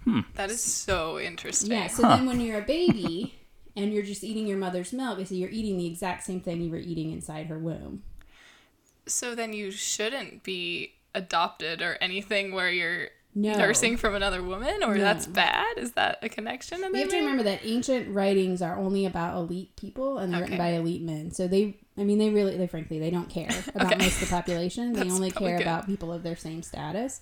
Hmm. 0.02 0.20
that 0.34 0.50
is 0.50 0.62
so 0.62 1.18
interesting. 1.18 1.72
Yeah. 1.72 1.86
So 1.86 2.02
then 2.02 2.26
when 2.26 2.40
you're 2.40 2.58
a 2.60 2.64
baby. 2.64 3.34
And 3.76 3.92
you're 3.92 4.02
just 4.04 4.22
eating 4.22 4.46
your 4.46 4.58
mother's 4.58 4.92
milk, 4.92 5.24
so 5.26 5.34
you're 5.34 5.50
eating 5.50 5.76
the 5.78 5.86
exact 5.86 6.24
same 6.24 6.40
thing 6.40 6.60
you 6.62 6.70
were 6.70 6.76
eating 6.76 7.10
inside 7.10 7.46
her 7.46 7.58
womb. 7.58 8.02
So 9.06 9.34
then 9.34 9.52
you 9.52 9.70
shouldn't 9.70 10.42
be 10.44 10.92
adopted 11.14 11.82
or 11.82 11.98
anything 12.00 12.54
where 12.54 12.70
you're 12.70 13.08
No. 13.34 13.58
nursing 13.58 13.96
from 13.96 14.14
another 14.14 14.42
woman, 14.42 14.82
or 14.84 14.94
No. 14.94 15.02
that's 15.02 15.26
bad. 15.26 15.76
Is 15.76 15.92
that 15.92 16.18
a 16.22 16.28
connection? 16.28 16.80
that 16.82 16.92
We 16.92 16.98
they 16.98 17.02
have 17.02 17.10
to 17.10 17.16
remember 17.18 17.42
that 17.42 17.60
ancient 17.64 18.14
writings 18.14 18.62
are 18.62 18.78
only 18.78 19.04
about 19.06 19.36
elite 19.36 19.74
people 19.76 20.18
and 20.18 20.32
they're 20.32 20.42
written 20.42 20.56
by 20.56 20.68
elite 20.68 21.02
men. 21.02 21.32
So 21.32 21.48
they, 21.48 21.76
I 21.98 22.04
mean, 22.04 22.18
they 22.18 22.30
really, 22.30 22.56
they 22.56 22.66
frankly, 22.68 22.98
they 23.00 23.10
don't 23.10 23.28
care 23.28 23.50
about 23.74 23.92
Okay. 23.92 24.04
most 24.04 24.22
of 24.22 24.28
the 24.28 24.34
population. 24.34 24.92
They 24.92 25.10
only 25.10 25.30
care 25.32 25.58
good. 25.58 25.62
about 25.64 25.86
people 25.86 26.12
of 26.12 26.22
their 26.22 26.36
same 26.36 26.62
status. 26.62 27.20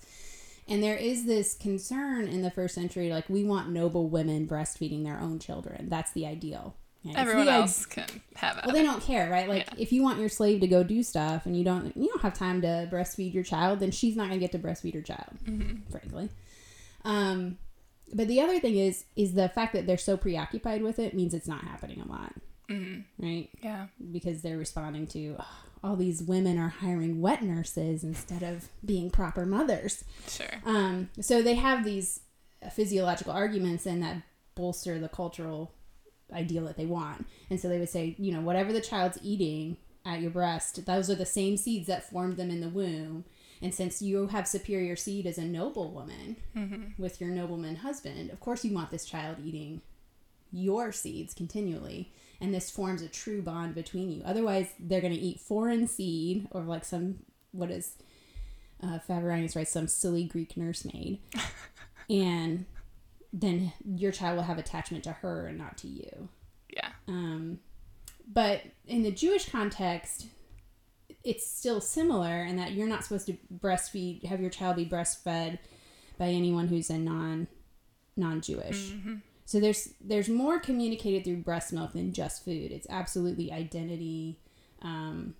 And 0.67 0.81
there 0.81 0.95
is 0.95 1.25
this 1.25 1.53
concern 1.55 2.27
in 2.27 2.41
the 2.41 2.51
first 2.51 2.73
century, 2.75 3.11
like 3.11 3.29
we 3.29 3.43
want 3.43 3.69
noble 3.69 4.07
women 4.09 4.47
breastfeeding 4.47 5.03
their 5.03 5.19
own 5.19 5.39
children. 5.39 5.89
That's 5.89 6.11
the 6.13 6.25
ideal. 6.25 6.75
Yeah, 7.03 7.19
Everyone 7.19 7.45
the 7.47 7.51
else 7.51 7.85
can 7.85 8.05
have 8.35 8.57
it. 8.59 8.65
well, 8.65 8.73
they 8.73 8.81
don't 8.81 9.01
care, 9.03 9.29
right? 9.29 9.49
Like, 9.49 9.65
Yeah. 9.67 9.73
if 9.77 9.91
you 9.91 10.01
want 10.03 10.19
your 10.21 10.29
slave 10.29 10.61
to 10.61 10.67
go 10.67 10.83
do 10.83 11.03
stuff 11.03 11.45
and 11.45 11.57
you 11.57 11.65
don't, 11.65 11.95
you 11.97 12.07
don't 12.07 12.21
have 12.21 12.33
time 12.33 12.61
to 12.61 12.87
breastfeed 12.89 13.33
your 13.33 13.43
child, 13.43 13.81
then 13.81 13.91
she's 13.91 14.15
not 14.15 14.29
gonna 14.29 14.39
get 14.39 14.53
to 14.53 14.59
breastfeed 14.59 14.93
her 14.93 15.01
child, 15.01 15.37
Mm-hmm. 15.43 15.91
frankly. 15.91 16.29
Um, 17.03 17.57
but 18.13 18.29
the 18.29 18.39
other 18.39 18.57
thing 18.61 18.77
is, 18.77 19.03
is 19.17 19.33
the 19.33 19.49
fact 19.49 19.73
that 19.73 19.85
they're 19.85 19.97
so 19.97 20.15
preoccupied 20.15 20.81
with 20.81 20.97
it 20.97 21.13
means 21.13 21.33
it's 21.33 21.47
not 21.47 21.63
happening 21.65 21.99
a 22.01 22.07
lot, 22.07 22.33
Mm-hmm. 22.69 23.01
right? 23.25 23.49
yeah. 23.61 23.87
Because 24.11 24.41
they're 24.41 24.57
responding 24.57 25.05
to 25.07 25.35
"Oh, 25.39 25.45
all 25.83 25.95
these 25.95 26.23
women 26.23 26.57
are 26.57 26.69
hiring 26.69 27.19
wet 27.19 27.43
nurses 27.43 28.03
instead 28.03 28.41
of 28.41 28.69
being 28.85 29.11
proper 29.11 29.45
mothers. 29.45 30.03
Sure. 30.27 30.61
Um, 30.65 31.09
so 31.19 31.41
they 31.41 31.55
have 31.55 31.83
these 31.83 32.21
physiological 32.71 33.33
arguments 33.33 33.85
and 33.85 34.01
that 34.01 34.23
bolster 34.55 34.97
the 34.99 35.09
cultural 35.09 35.73
ideal 36.31 36.65
that 36.65 36.77
they 36.77 36.85
want. 36.85 37.25
And 37.49 37.59
so 37.59 37.67
they 37.67 37.79
would 37.79 37.89
say, 37.89 38.15
you 38.17 38.31
know, 38.31 38.41
whatever 38.41 38.71
the 38.71 38.81
child's 38.81 39.19
eating 39.21 39.77
at 40.05 40.21
your 40.21 40.31
breast, 40.31 40.85
those 40.85 41.09
are 41.09 41.15
the 41.15 41.25
same 41.25 41.57
seeds 41.57 41.87
that 41.87 42.09
formed 42.09 42.37
them 42.37 42.49
in 42.49 42.61
the 42.61 42.69
womb. 42.69 43.25
And 43.61 43.73
since 43.73 44.01
you 44.01 44.27
have 44.27 44.47
superior 44.47 44.95
seed 44.95 45.25
as 45.25 45.37
a 45.37 45.43
noble 45.45 45.91
woman 45.91 46.37
with 46.97 47.21
your 47.21 47.29
nobleman 47.29 47.77
husband, 47.77 48.29
of 48.29 48.39
course 48.39 48.65
you 48.65 48.73
want 48.73 48.91
this 48.91 49.05
child 49.05 49.37
eating 49.43 49.81
your 50.53 50.91
seeds 50.91 51.33
continually. 51.33 52.13
And 52.39 52.53
this 52.53 52.69
forms 52.69 53.01
a 53.01 53.07
true 53.07 53.41
bond 53.41 53.75
between 53.75 54.11
you. 54.11 54.21
Otherwise, 54.25 54.67
they're 54.79 55.01
going 55.01 55.13
to 55.13 55.19
eat 55.19 55.39
foreign 55.39 55.87
seed 55.87 56.47
or 56.51 56.61
like 56.61 56.85
some, 56.85 57.19
what 57.51 57.71
is 57.71 57.95
uh, 58.81 58.99
Favorinus 59.07 59.55
writes, 59.55 59.71
some 59.71 59.87
silly 59.87 60.25
Greek 60.25 60.57
nursemaid. 60.57 61.19
and 62.09 62.65
then 63.31 63.73
your 63.83 64.11
child 64.11 64.35
will 64.35 64.43
have 64.43 64.57
attachment 64.57 65.03
to 65.05 65.11
her 65.11 65.47
and 65.47 65.57
not 65.57 65.77
to 65.79 65.87
you. 65.87 66.29
Yeah. 66.69 66.89
Um, 67.07 67.59
but 68.31 68.61
in 68.87 69.03
the 69.03 69.11
Jewish 69.11 69.49
context, 69.49 70.27
it's 71.23 71.49
still 71.49 71.79
similar 71.79 72.43
in 72.43 72.57
that 72.57 72.73
you're 72.73 72.87
not 72.87 73.03
supposed 73.03 73.27
to 73.27 73.37
breastfeed, 73.53 74.25
have 74.25 74.41
your 74.41 74.49
child 74.49 74.75
be 74.75 74.85
breastfed 74.85 75.59
by 76.17 76.27
anyone 76.27 76.67
who's 76.67 76.89
a 76.89 76.97
non 76.97 77.47
non 78.15 78.41
Jewish. 78.41 78.91
Mm-hmm. 78.91 79.15
So 79.45 79.59
there's 79.59 79.89
there's 80.01 80.29
more 80.29 80.59
communicated 80.59 81.23
through 81.25 81.37
breast 81.37 81.73
milk 81.73 81.93
than 81.93 82.13
just 82.13 82.43
food. 82.45 82.71
It's 82.71 82.87
absolutely 82.89 83.51
identity, 83.51 84.39
um, 84.81 85.35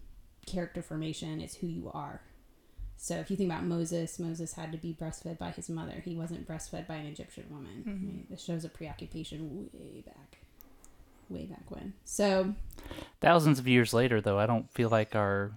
character 0.46 0.82
formation. 0.82 1.39
It's 1.42 1.56
who 1.56 1.68
you 1.68 1.89
are. 1.94 2.22
So 2.98 3.16
if 3.16 3.30
you 3.32 3.36
think 3.38 3.50
about 3.52 3.66
Moses, 3.66 4.18
Moses 4.20 4.54
had 4.54 4.72
to 4.72 4.78
be 4.78 4.94
breastfed 5.00 5.38
by 5.38 5.52
his 5.52 5.70
mother. 5.70 6.02
He 6.06 6.16
wasn't 6.16 6.48
breastfed 6.48 6.88
by 6.88 6.96
an 6.96 7.06
Egyptian 7.06 7.46
woman. 7.50 7.84
Mhm. 7.86 8.16
Right? 8.18 8.30
This 8.30 8.44
shows 8.44 8.63
a 8.63 8.70
preoccupation 8.70 9.70
way 9.74 10.02
back, 10.06 10.38
way 11.30 11.46
back 11.46 11.70
when. 11.70 11.94
So 12.06 12.56
Thousands 13.20 13.60
of 13.60 13.68
years 13.68 13.94
later, 13.94 14.22
though, 14.22 14.38
I 14.39 14.46
don't 14.46 14.72
feel 14.72 14.89
like 14.89 15.16
our 15.16 15.52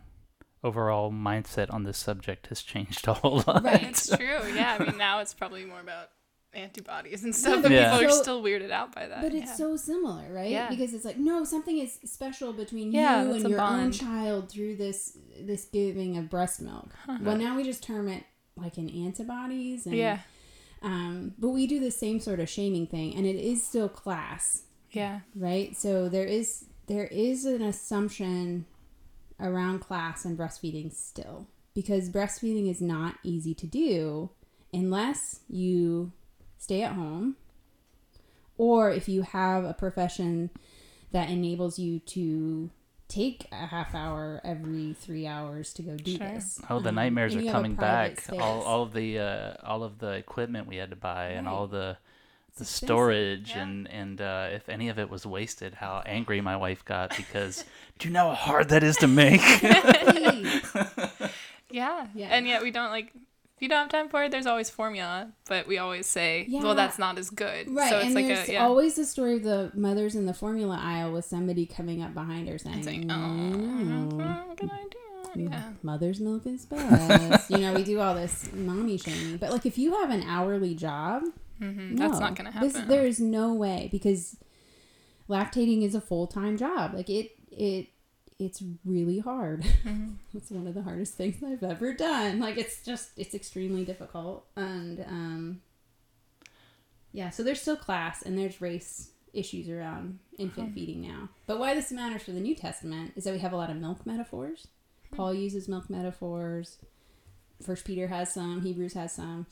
overall 0.64 1.12
mindset 1.12 1.72
on 1.72 1.84
this 1.84 1.98
subject 1.98 2.46
has 2.48 2.62
changed 2.62 3.06
a 3.06 3.14
whole 3.14 3.42
lot. 3.46 3.62
Right. 3.62 3.82
It's 3.84 4.08
true. 4.16 4.40
Yeah. 4.54 4.78
I 4.80 4.84
mean, 4.84 4.96
now 4.98 5.20
it's 5.20 5.34
probably 5.34 5.64
more 5.64 5.80
about 5.80 6.10
antibodies 6.56 7.22
and 7.24 7.34
stuff, 7.34 7.62
but 7.62 7.70
Yeah. 7.70 7.92
people 7.92 8.06
are 8.08 8.10
So- 8.12 8.22
still 8.22 8.42
weirded 8.42 8.70
out 8.70 8.94
by 8.94 9.06
that. 9.06 9.22
But 9.22 9.34
it's 9.34 9.46
yeah. 9.50 9.54
so 9.56 9.76
similar, 9.76 10.32
right? 10.32 10.50
Yeah. 10.50 10.68
Because 10.68 10.94
it's 10.94 11.04
like 11.04 11.18
no, 11.18 11.44
something 11.44 11.78
is 11.78 11.98
special 12.04 12.52
between 12.52 12.92
Yeah, 12.92 13.22
you 13.24 13.32
and 13.32 13.46
a 13.46 13.48
your 13.48 13.60
own 13.60 13.92
child 13.92 14.48
through 14.48 14.76
this 14.76 15.18
this 15.40 15.64
giving 15.66 16.16
of 16.16 16.30
breast 16.30 16.60
milk. 16.62 16.90
Well, 17.22 17.36
now 17.36 17.56
we 17.56 17.62
just 17.62 17.82
term 17.82 18.08
it 18.08 18.24
like 18.56 18.78
in 18.78 18.88
antibodies, 18.88 19.86
and, 19.86 19.94
yeah. 19.94 20.20
Um, 20.82 21.34
but 21.38 21.50
we 21.50 21.66
do 21.66 21.78
the 21.80 21.90
same 21.90 22.20
sort 22.20 22.40
of 22.40 22.48
shaming 22.48 22.86
thing, 22.86 23.14
and 23.14 23.26
it 23.26 23.36
is 23.36 23.62
still 23.66 23.88
class, 23.88 24.62
Yeah. 24.92 25.20
right? 25.34 25.76
So 25.76 26.08
there 26.08 26.24
is 26.26 26.64
there 26.86 27.06
is 27.08 27.44
an 27.44 27.62
assumption 27.62 28.66
around 29.40 29.80
class 29.80 30.24
and 30.24 30.38
breastfeeding 30.38 30.92
still 30.94 31.46
because 31.74 32.08
breastfeeding 32.08 32.70
is 32.70 32.80
not 32.80 33.16
easy 33.22 33.52
to 33.54 33.66
do 33.66 34.30
unless 34.72 35.40
you 35.48 36.12
stay 36.58 36.82
at 36.82 36.92
home 36.92 37.36
or 38.58 38.90
if 38.90 39.08
you 39.08 39.22
have 39.22 39.64
a 39.64 39.74
profession 39.74 40.50
that 41.12 41.30
enables 41.30 41.78
you 41.78 42.00
to 42.00 42.70
take 43.08 43.46
a 43.52 43.66
half 43.66 43.94
hour 43.94 44.40
every 44.44 44.92
three 44.92 45.26
hours 45.26 45.72
to 45.74 45.82
go 45.82 45.96
do 45.96 46.16
Sure. 46.16 46.26
this. 46.26 46.60
Oh, 46.68 46.80
the 46.80 46.88
Um, 46.88 46.96
nightmares 46.96 47.34
and 47.34 47.42
are 47.42 47.44
you 47.44 47.50
have 47.50 47.56
a 47.56 47.58
coming 47.62 47.76
back. 47.76 48.20
space. 48.20 48.40
All, 48.40 48.62
all 48.62 48.82
of 48.82 48.92
the 48.94 49.18
uh, 49.18 49.54
all 49.62 49.84
of 49.84 49.98
the 49.98 50.12
equipment 50.12 50.66
we 50.66 50.76
had 50.76 50.90
to 50.90 50.96
buy 50.96 51.28
and 51.28 51.46
all 51.46 51.66
the 51.68 51.98
the 52.56 52.62
expensive. 52.62 52.86
storage 52.88 53.50
Yeah. 53.50 53.62
and 53.62 53.88
and 53.88 54.20
uh, 54.20 54.48
if 54.50 54.68
any 54.68 54.88
of 54.88 54.98
it 54.98 55.08
was 55.10 55.24
wasted, 55.26 55.74
how 55.74 56.02
angry 56.06 56.40
my 56.40 56.56
wife 56.56 56.84
got 56.84 57.16
because 57.16 57.64
do 57.98 58.08
you 58.08 58.14
know 58.14 58.30
how 58.30 58.34
hard 58.34 58.68
that 58.70 58.82
is 58.82 58.96
to 58.96 59.06
make? 59.06 59.40
Yeah. 61.70 62.06
Yeah. 62.14 62.28
And 62.30 62.46
yet 62.46 62.62
we 62.62 62.70
don't 62.70 62.90
like 62.90 63.12
if 63.56 63.62
you 63.62 63.68
don't 63.68 63.78
have 63.80 63.88
time 63.88 64.08
for 64.10 64.22
it, 64.24 64.30
there's 64.30 64.46
always 64.46 64.68
formula, 64.68 65.32
but 65.48 65.66
we 65.66 65.78
always 65.78 66.06
say, 66.06 66.44
Yeah. 66.46 66.62
well, 66.62 66.74
that's 66.74 66.98
not 66.98 67.16
as 67.18 67.30
good. 67.30 67.70
Right, 67.70 67.88
So 67.88 67.96
it's 67.96 68.06
and 68.06 68.14
like 68.14 68.26
there's 68.26 68.48
a 68.48 68.52
yeah. 68.52 68.64
always 68.64 68.96
the 68.96 69.04
story 69.06 69.36
of 69.36 69.42
the 69.44 69.72
mothers 69.74 70.14
in 70.14 70.26
the 70.26 70.34
formula 70.34 70.78
aisle 70.80 71.12
with 71.12 71.24
somebody 71.24 71.64
coming 71.64 72.02
up 72.02 72.12
behind 72.12 72.48
her 72.48 72.58
saying, 72.58 73.06
"No, 73.06 73.14
oh, 73.14 74.54
good 74.56 74.70
idea. 74.70 75.50
Yeah. 75.50 75.62
mother's 75.82 76.20
milk 76.20 76.46
is 76.46 76.66
best." 76.70 77.50
you 77.50 77.58
know, 77.58 77.72
we 77.72 77.82
do 77.82 77.98
all 78.00 78.14
this 78.14 78.50
mommy 78.52 78.98
shaming, 78.98 79.38
but 79.38 79.50
like 79.50 79.64
if 79.66 79.78
you 79.78 79.92
have 80.00 80.10
an 80.10 80.22
hourly 80.22 80.74
job, 80.74 81.22
hmm 81.58 81.96
That's 81.96 82.20
not 82.20 82.34
gonna 82.36 82.50
happen. 82.50 82.68
This, 82.70 82.82
there 82.86 83.06
is 83.06 83.20
no 83.20 83.54
way 83.54 83.88
because 83.90 84.36
lactating 85.28 85.82
is 85.82 85.94
a 85.94 86.00
full 86.00 86.26
time 86.26 86.56
job. 86.56 86.92
Like 86.94 87.08
it, 87.08 87.32
it, 87.50 87.88
it's 88.38 88.62
really 88.84 89.18
hard. 89.18 89.62
Mhm. 89.84 90.16
it's 90.34 90.50
one 90.50 90.66
of 90.66 90.74
the 90.74 90.82
hardest 90.82 91.14
things 91.14 91.42
I've 91.42 91.62
ever 91.62 91.92
done. 91.94 92.38
Like 92.40 92.56
it's 92.58 92.82
just 92.82 93.10
it's 93.16 93.34
extremely 93.34 93.84
difficult 93.84 94.46
and 94.56 95.00
um 95.08 95.60
yeah, 97.12 97.30
so 97.30 97.42
there's 97.42 97.60
still 97.62 97.76
class 97.76 98.22
and 98.22 98.38
there's 98.38 98.60
race 98.60 99.10
issues 99.32 99.68
around 99.68 100.18
infant 100.38 100.68
Hmm. 100.68 100.74
feeding 100.74 101.00
now. 101.02 101.28
But 101.46 101.58
why 101.58 101.74
this 101.74 101.90
matters 101.92 102.22
for 102.22 102.32
the 102.32 102.40
New 102.40 102.54
Testament 102.54 103.12
is 103.16 103.24
that 103.24 103.32
we 103.32 103.38
have 103.40 103.52
a 103.52 103.56
lot 103.56 103.70
of 103.70 103.76
milk 103.76 104.04
metaphors. 104.06 104.68
Hmm. 105.10 105.16
Paul 105.16 105.34
uses 105.34 105.68
milk 105.68 105.88
metaphors. 105.88 106.78
First 107.62 107.86
Peter 107.86 108.08
has 108.08 108.32
some, 108.32 108.60
Hebrews 108.62 108.92
has 108.94 109.12
some. 109.12 109.46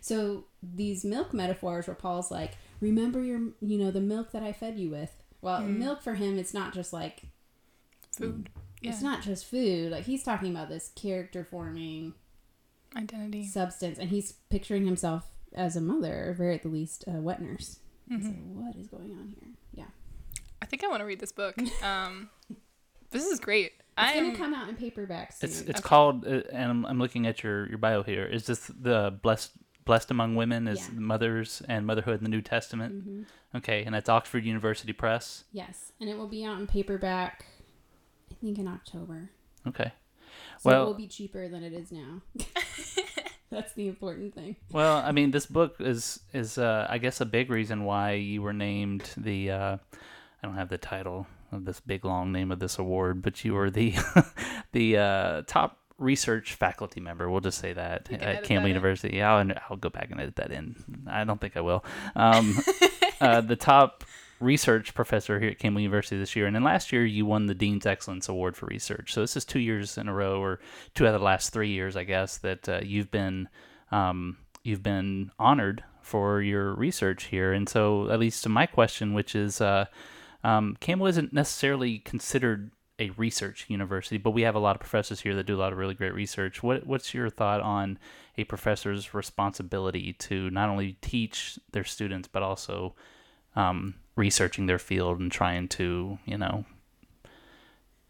So 0.00 0.44
these 0.62 1.04
milk 1.04 1.34
metaphors 1.34 1.88
where 1.88 1.96
Paul's 1.96 2.30
like, 2.30 2.52
remember 2.80 3.20
your 3.22 3.40
you 3.60 3.78
know, 3.78 3.90
the 3.90 4.00
milk 4.00 4.30
that 4.30 4.44
I 4.44 4.52
fed 4.52 4.78
you 4.78 4.90
with. 4.90 5.10
Well, 5.40 5.60
Mm. 5.62 5.78
milk 5.78 6.02
for 6.02 6.14
him 6.14 6.38
it's 6.38 6.54
not 6.54 6.72
just 6.72 6.92
like 6.92 7.22
Food. 8.18 8.50
Yeah. 8.80 8.90
it's 8.90 9.02
not 9.02 9.22
just 9.22 9.46
food. 9.46 9.90
Like 9.90 10.04
he's 10.04 10.22
talking 10.22 10.50
about 10.54 10.68
this 10.68 10.92
character 10.94 11.44
forming 11.44 12.14
Identity. 12.96 13.44
substance, 13.46 13.98
and 13.98 14.10
he's 14.10 14.32
picturing 14.50 14.86
himself 14.86 15.24
as 15.54 15.76
a 15.76 15.80
mother, 15.80 16.30
or 16.30 16.32
very 16.34 16.54
at 16.54 16.62
the 16.62 16.68
least 16.68 17.04
a 17.06 17.12
wet 17.12 17.40
nurse. 17.42 17.80
Mhm. 18.10 18.22
So 18.22 18.28
what 18.30 18.76
is 18.76 18.86
going 18.86 19.10
on 19.12 19.34
here? 19.40 19.50
Yeah, 19.74 20.42
I 20.62 20.66
think 20.66 20.84
I 20.84 20.88
want 20.88 21.00
to 21.00 21.04
read 21.06 21.20
this 21.20 21.32
book. 21.32 21.56
Um, 21.82 22.30
this 23.10 23.24
is 23.26 23.40
great. 23.40 23.72
it's 23.76 23.82
I'm 23.96 24.26
gonna 24.26 24.36
come 24.38 24.54
out 24.54 24.68
in 24.68 24.76
paperback 24.76 25.32
soon. 25.32 25.48
It's 25.50 25.60
it's 25.62 25.80
Okay. 25.80 25.88
called, 25.88 26.26
uh, 26.26 26.42
and 26.52 26.70
I'm, 26.70 26.86
I'm 26.86 26.98
looking 26.98 27.26
at 27.26 27.42
your, 27.42 27.66
your 27.68 27.78
bio 27.78 28.02
here. 28.02 28.24
Is 28.26 28.46
this 28.46 28.70
the 28.80 29.18
blessed 29.22 29.52
blessed 29.84 30.10
among 30.10 30.36
women? 30.36 30.68
Is 30.68 30.78
Yeah. 30.88 31.00
mothers 31.00 31.62
and 31.68 31.86
motherhood 31.86 32.18
in 32.18 32.24
the 32.24 32.30
New 32.30 32.42
Testament? 32.42 33.06
Mhm. 33.08 33.26
Okay, 33.56 33.82
and 33.84 33.94
that's 33.94 34.08
Oxford 34.08 34.44
University 34.44 34.92
Press. 34.92 35.44
Yes, 35.52 35.92
and 36.00 36.08
it 36.08 36.16
will 36.16 36.28
be 36.28 36.44
out 36.44 36.60
in 36.60 36.66
paperback. 36.66 37.44
I 38.38 38.44
think 38.44 38.58
in 38.58 38.68
October. 38.68 39.30
Okay. 39.66 39.92
So 40.60 40.70
Well- 40.70 40.82
it 40.82 40.86
will 40.86 40.94
be 40.94 41.08
cheaper 41.08 41.48
than 41.48 41.62
it 41.62 41.72
is 41.72 41.90
now. 41.92 42.22
That's 43.50 43.72
the 43.72 43.88
important 43.88 44.34
thing. 44.34 44.56
Well, 44.72 44.98
I 44.98 45.12
mean, 45.12 45.30
this 45.30 45.46
book 45.46 45.76
is 45.80 46.20
is 46.34 46.58
uh, 46.58 46.86
I 46.88 46.98
guess 46.98 47.20
a 47.20 47.26
big 47.26 47.50
reason 47.50 47.84
why 47.84 48.12
you 48.12 48.42
were 48.42 48.52
named 48.52 49.10
the. 49.16 49.50
Uh, 49.50 49.76
I 50.42 50.46
don't 50.46 50.56
have 50.56 50.68
the 50.68 50.78
title 50.78 51.26
of 51.50 51.64
this 51.64 51.80
big 51.80 52.04
long 52.04 52.30
name 52.30 52.52
of 52.52 52.58
this 52.58 52.78
award, 52.78 53.22
but 53.22 53.44
you 53.44 53.54
were 53.54 53.70
the 53.70 53.94
the 54.72 54.98
uh, 54.98 55.42
top 55.46 55.78
research 55.96 56.54
faculty 56.54 57.00
member. 57.00 57.28
We'll 57.30 57.40
just 57.40 57.58
say 57.58 57.72
that 57.72 58.12
at 58.12 58.44
Campbell 58.44 58.64
that 58.64 58.64
in. 58.64 58.66
University. 58.68 59.16
Yeah, 59.16 59.34
I'll, 59.34 59.50
I'll 59.70 59.76
go 59.78 59.88
back 59.88 60.10
and 60.10 60.20
edit 60.20 60.36
that 60.36 60.52
in. 60.52 60.76
I 61.08 61.24
don't 61.24 61.40
think 61.40 61.56
I 61.56 61.62
will. 61.62 61.84
Um, 62.14 62.56
uh, 63.20 63.40
the 63.40 63.56
top 63.56 64.04
research 64.40 64.94
professor 64.94 65.40
here 65.40 65.50
at 65.50 65.58
Campbell 65.58 65.80
University 65.80 66.18
this 66.18 66.36
year, 66.36 66.46
and 66.46 66.54
then 66.54 66.64
last 66.64 66.92
year 66.92 67.04
you 67.04 67.26
won 67.26 67.46
the 67.46 67.54
Dean's 67.54 67.86
Excellence 67.86 68.28
Award 68.28 68.56
for 68.56 68.66
research. 68.66 69.12
So 69.12 69.20
this 69.20 69.36
is 69.36 69.44
two 69.44 69.60
years 69.60 69.98
in 69.98 70.08
a 70.08 70.14
row, 70.14 70.40
or 70.40 70.60
two 70.94 71.06
out 71.06 71.14
of 71.14 71.20
the 71.20 71.24
last 71.24 71.52
three 71.52 71.70
years, 71.70 71.96
I 71.96 72.04
guess, 72.04 72.38
that 72.38 72.68
uh, 72.68 72.80
you've 72.82 73.10
been 73.10 73.48
um, 73.90 74.38
you've 74.62 74.82
been 74.82 75.30
honored 75.38 75.82
for 76.02 76.40
your 76.40 76.74
research 76.74 77.24
here. 77.24 77.52
And 77.52 77.68
so, 77.68 78.10
at 78.10 78.18
least 78.18 78.42
to 78.44 78.48
my 78.48 78.66
question, 78.66 79.14
which 79.14 79.34
is, 79.34 79.60
uh, 79.60 79.86
um, 80.42 80.76
Campbell 80.80 81.06
isn't 81.06 81.32
necessarily 81.32 81.98
considered 81.98 82.70
a 82.98 83.10
research 83.10 83.66
university, 83.68 84.18
but 84.18 84.30
we 84.30 84.42
have 84.42 84.54
a 84.54 84.58
lot 84.58 84.74
of 84.74 84.80
professors 84.80 85.20
here 85.20 85.34
that 85.34 85.46
do 85.46 85.56
a 85.56 85.60
lot 85.60 85.72
of 85.72 85.78
really 85.78 85.94
great 85.94 86.14
research. 86.14 86.62
What 86.62 86.86
what's 86.86 87.14
your 87.14 87.30
thought 87.30 87.60
on 87.60 87.98
a 88.36 88.44
professor's 88.44 89.14
responsibility 89.14 90.14
to 90.14 90.50
not 90.50 90.68
only 90.68 90.94
teach 91.00 91.58
their 91.72 91.84
students 91.84 92.28
but 92.28 92.42
also 92.42 92.94
um, 93.54 93.94
researching 94.18 94.66
their 94.66 94.78
field 94.78 95.20
and 95.20 95.32
trying 95.32 95.68
to 95.68 96.18
you 96.26 96.36
know 96.36 96.64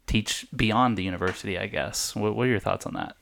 teach 0.07 0.45
beyond 0.55 0.97
the 0.97 1.03
university? 1.03 1.57
I 1.57 1.67
guess. 1.67 2.15
What, 2.15 2.35
what 2.35 2.47
are 2.47 2.51
your 2.51 2.59
thoughts 2.59 2.85
on 2.85 2.93
that? 2.95 3.15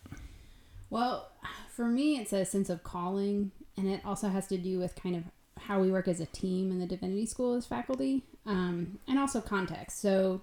Well, 0.90 1.30
for 1.70 1.86
me, 1.86 2.18
it's 2.18 2.34
a 2.34 2.46
sense 2.46 2.70
of 2.70 2.84
calling, 2.84 3.52
and 3.76 3.88
it 3.88 4.02
also 4.06 4.30
has 4.30 4.48
to 4.48 4.58
do 4.58 4.80
with 4.80 4.96
kind 4.96 5.16
of 5.16 5.24
how 5.64 5.80
we 5.80 5.92
work 5.92 6.08
as 6.08 6.20
a 6.20 6.26
team 6.26 6.72
in 6.72 6.80
the 6.80 6.86
divinity 6.86 7.26
school 7.26 7.56
as 7.56 7.66
faculty, 7.66 8.24
um, 8.46 9.00
and 9.08 9.20
also 9.20 9.42
context. 9.42 10.00
So, 10.02 10.42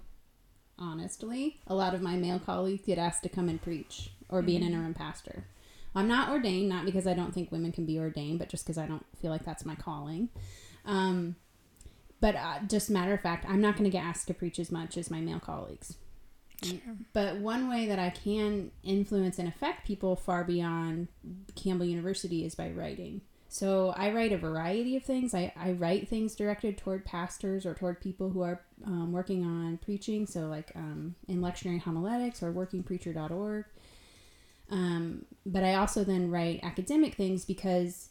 honestly, 0.78 1.60
a 1.66 1.74
lot 1.74 1.94
of 1.94 2.02
my 2.02 2.16
male 2.16 2.38
colleagues 2.38 2.84
get 2.86 2.98
asked 2.98 3.22
to 3.22 3.28
come 3.28 3.48
and 3.48 3.60
preach 3.60 4.10
or 4.28 4.42
be 4.42 4.56
an 4.56 4.62
interim 4.62 4.94
pastor. 4.94 5.44
I'm 5.94 6.08
not 6.08 6.30
ordained, 6.30 6.68
not 6.68 6.84
because 6.84 7.06
I 7.06 7.14
don't 7.14 7.32
think 7.32 7.52
women 7.52 7.72
can 7.72 7.86
be 7.86 7.98
ordained, 7.98 8.40
but 8.40 8.48
just 8.48 8.64
because 8.64 8.78
I 8.78 8.86
don't 8.86 9.06
feel 9.20 9.30
like 9.30 9.44
that's 9.44 9.64
my 9.64 9.76
calling. 9.76 10.28
Um, 10.84 11.36
but 12.24 12.36
uh, 12.36 12.54
just 12.66 12.88
matter 12.88 13.12
of 13.12 13.20
fact, 13.20 13.44
I'm 13.46 13.60
not 13.60 13.76
going 13.76 13.84
to 13.84 13.90
get 13.90 14.02
asked 14.02 14.28
to 14.28 14.34
preach 14.34 14.58
as 14.58 14.72
much 14.72 14.96
as 14.96 15.10
my 15.10 15.20
male 15.20 15.40
colleagues. 15.40 15.98
Sure. 16.62 16.78
But 17.12 17.36
one 17.36 17.68
way 17.68 17.84
that 17.84 17.98
I 17.98 18.08
can 18.08 18.70
influence 18.82 19.38
and 19.38 19.46
affect 19.46 19.86
people 19.86 20.16
far 20.16 20.42
beyond 20.42 21.08
Campbell 21.54 21.84
University 21.84 22.46
is 22.46 22.54
by 22.54 22.70
writing. 22.70 23.20
So 23.50 23.92
I 23.94 24.10
write 24.10 24.32
a 24.32 24.38
variety 24.38 24.96
of 24.96 25.02
things. 25.02 25.34
I, 25.34 25.52
I 25.54 25.72
write 25.72 26.08
things 26.08 26.34
directed 26.34 26.78
toward 26.78 27.04
pastors 27.04 27.66
or 27.66 27.74
toward 27.74 28.00
people 28.00 28.30
who 28.30 28.40
are 28.40 28.62
um, 28.86 29.12
working 29.12 29.44
on 29.44 29.76
preaching. 29.76 30.26
So, 30.26 30.46
like 30.46 30.72
um, 30.74 31.16
in 31.28 31.42
lectionary 31.42 31.82
homiletics 31.82 32.42
or 32.42 32.54
workingpreacher.org. 32.54 33.66
Um, 34.70 35.26
but 35.44 35.62
I 35.62 35.74
also 35.74 36.04
then 36.04 36.30
write 36.30 36.60
academic 36.62 37.16
things 37.16 37.44
because 37.44 38.08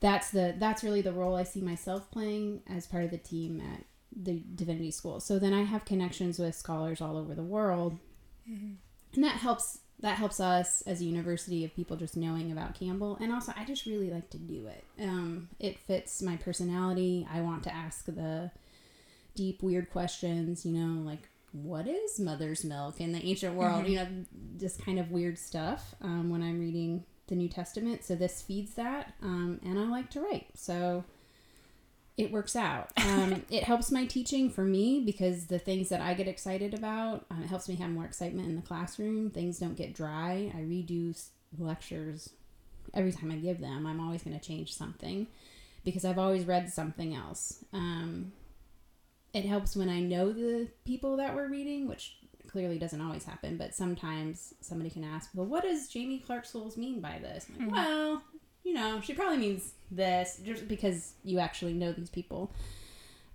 that's 0.00 0.30
the 0.30 0.54
that's 0.58 0.84
really 0.84 1.00
the 1.02 1.12
role 1.12 1.34
I 1.36 1.42
see 1.44 1.60
myself 1.60 2.10
playing 2.10 2.62
as 2.68 2.86
part 2.86 3.04
of 3.04 3.10
the 3.10 3.18
team 3.18 3.60
at 3.60 3.84
the 4.14 4.42
divinity 4.54 4.90
school. 4.90 5.20
So 5.20 5.38
then 5.38 5.52
I 5.52 5.62
have 5.62 5.84
connections 5.84 6.38
with 6.38 6.54
scholars 6.54 7.00
all 7.00 7.16
over 7.16 7.34
the 7.34 7.42
world, 7.42 7.98
and 9.14 9.24
that 9.24 9.36
helps 9.36 9.78
that 10.00 10.16
helps 10.16 10.40
us 10.40 10.82
as 10.82 11.00
a 11.00 11.04
university 11.04 11.64
of 11.64 11.74
people 11.74 11.96
just 11.96 12.16
knowing 12.16 12.52
about 12.52 12.78
Campbell. 12.78 13.16
And 13.20 13.32
also, 13.32 13.52
I 13.56 13.64
just 13.64 13.86
really 13.86 14.10
like 14.10 14.28
to 14.30 14.38
do 14.38 14.66
it. 14.66 14.84
Um, 15.02 15.48
it 15.58 15.78
fits 15.78 16.20
my 16.20 16.36
personality. 16.36 17.26
I 17.32 17.40
want 17.40 17.62
to 17.64 17.74
ask 17.74 18.04
the 18.04 18.50
deep, 19.34 19.62
weird 19.62 19.90
questions. 19.90 20.66
You 20.66 20.72
know, 20.72 21.02
like 21.02 21.28
what 21.52 21.88
is 21.88 22.20
mother's 22.20 22.64
milk 22.64 23.00
in 23.00 23.12
the 23.12 23.24
ancient 23.24 23.54
world? 23.54 23.86
You 23.86 23.96
know, 23.96 24.08
just 24.58 24.84
kind 24.84 24.98
of 24.98 25.10
weird 25.10 25.38
stuff 25.38 25.94
um, 26.02 26.28
when 26.28 26.42
I'm 26.42 26.60
reading 26.60 27.04
the 27.28 27.34
New 27.34 27.48
Testament. 27.48 28.04
So 28.04 28.14
this 28.14 28.42
feeds 28.42 28.74
that, 28.74 29.14
um, 29.22 29.60
and 29.64 29.78
I 29.78 29.84
like 29.84 30.10
to 30.10 30.20
write. 30.20 30.46
So 30.54 31.04
it 32.16 32.30
works 32.32 32.56
out. 32.56 32.90
Um, 32.96 33.44
it 33.50 33.64
helps 33.64 33.90
my 33.90 34.06
teaching 34.06 34.50
for 34.50 34.64
me 34.64 35.02
because 35.04 35.46
the 35.46 35.58
things 35.58 35.88
that 35.90 36.00
I 36.00 36.14
get 36.14 36.28
excited 36.28 36.74
about, 36.74 37.26
um, 37.30 37.42
it 37.42 37.48
helps 37.48 37.68
me 37.68 37.76
have 37.76 37.90
more 37.90 38.04
excitement 38.04 38.48
in 38.48 38.56
the 38.56 38.62
classroom. 38.62 39.30
Things 39.30 39.58
don't 39.58 39.76
get 39.76 39.94
dry. 39.94 40.52
I 40.54 40.58
redo 40.58 41.20
lectures 41.58 42.30
every 42.94 43.12
time 43.12 43.30
I 43.30 43.36
give 43.36 43.60
them. 43.60 43.86
I'm 43.86 44.00
always 44.00 44.22
going 44.22 44.38
to 44.38 44.44
change 44.44 44.74
something 44.74 45.26
because 45.84 46.04
I've 46.04 46.18
always 46.18 46.44
read 46.44 46.70
something 46.72 47.14
else. 47.14 47.64
Um, 47.72 48.32
it 49.32 49.44
helps 49.44 49.76
when 49.76 49.88
I 49.88 50.00
know 50.00 50.32
the 50.32 50.68
people 50.84 51.18
that 51.18 51.34
we're 51.34 51.48
reading, 51.48 51.86
which 51.86 52.16
clearly 52.50 52.78
doesn't 52.78 53.00
always 53.00 53.24
happen, 53.24 53.56
but 53.56 53.74
sometimes 53.74 54.54
somebody 54.60 54.90
can 54.90 55.04
ask, 55.04 55.30
well, 55.34 55.46
what 55.46 55.62
does 55.64 55.92
Jaime 55.92 56.18
Clark-Soles 56.18 56.76
mean 56.76 57.00
by 57.00 57.18
this? 57.20 57.46
Like, 57.58 57.70
well, 57.70 58.22
you 58.64 58.74
know, 58.74 59.00
she 59.00 59.14
probably 59.14 59.38
means 59.38 59.72
this 59.90 60.40
just 60.44 60.66
because 60.68 61.12
you 61.24 61.38
actually 61.38 61.72
know 61.74 61.92
these 61.92 62.10
people. 62.10 62.52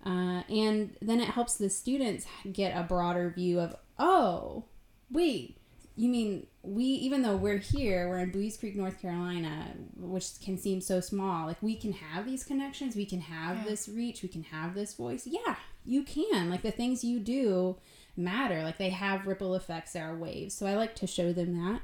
Uh, 0.04 0.42
and 0.50 0.96
then 1.00 1.20
it 1.20 1.28
helps 1.28 1.54
the 1.54 1.70
students 1.70 2.26
get 2.52 2.76
a 2.76 2.82
broader 2.82 3.30
view 3.30 3.60
of, 3.60 3.76
oh, 3.98 4.64
wait, 5.10 5.56
you 5.94 6.08
mean 6.08 6.46
we, 6.62 6.84
even 6.84 7.22
though 7.22 7.36
we're 7.36 7.58
here, 7.58 8.08
we're 8.08 8.18
in 8.18 8.30
Buies 8.32 8.58
Creek, 8.58 8.74
North 8.74 9.00
Carolina, 9.00 9.68
which 9.96 10.40
can 10.42 10.56
seem 10.58 10.80
so 10.80 11.00
small, 11.00 11.46
like 11.46 11.62
we 11.62 11.76
can 11.76 11.92
have 11.92 12.24
these 12.24 12.44
connections, 12.44 12.96
we 12.96 13.04
can 13.06 13.20
have 13.20 13.58
Yeah. 13.58 13.64
this 13.64 13.88
reach, 13.88 14.22
we 14.22 14.28
can 14.28 14.42
have 14.44 14.74
this 14.74 14.94
voice. 14.94 15.26
Yeah, 15.26 15.56
you 15.84 16.02
can. 16.02 16.50
Like 16.50 16.62
the 16.62 16.70
things 16.70 17.04
you 17.04 17.20
do 17.20 17.76
matter. 18.16 18.62
Like 18.62 18.78
they 18.78 18.90
have 18.90 19.26
ripple 19.26 19.54
effects, 19.54 19.92
there 19.92 20.10
are 20.10 20.16
waves. 20.16 20.54
So 20.54 20.66
I 20.66 20.74
like 20.74 20.94
to 20.96 21.06
show 21.06 21.32
them 21.32 21.56
that. 21.58 21.82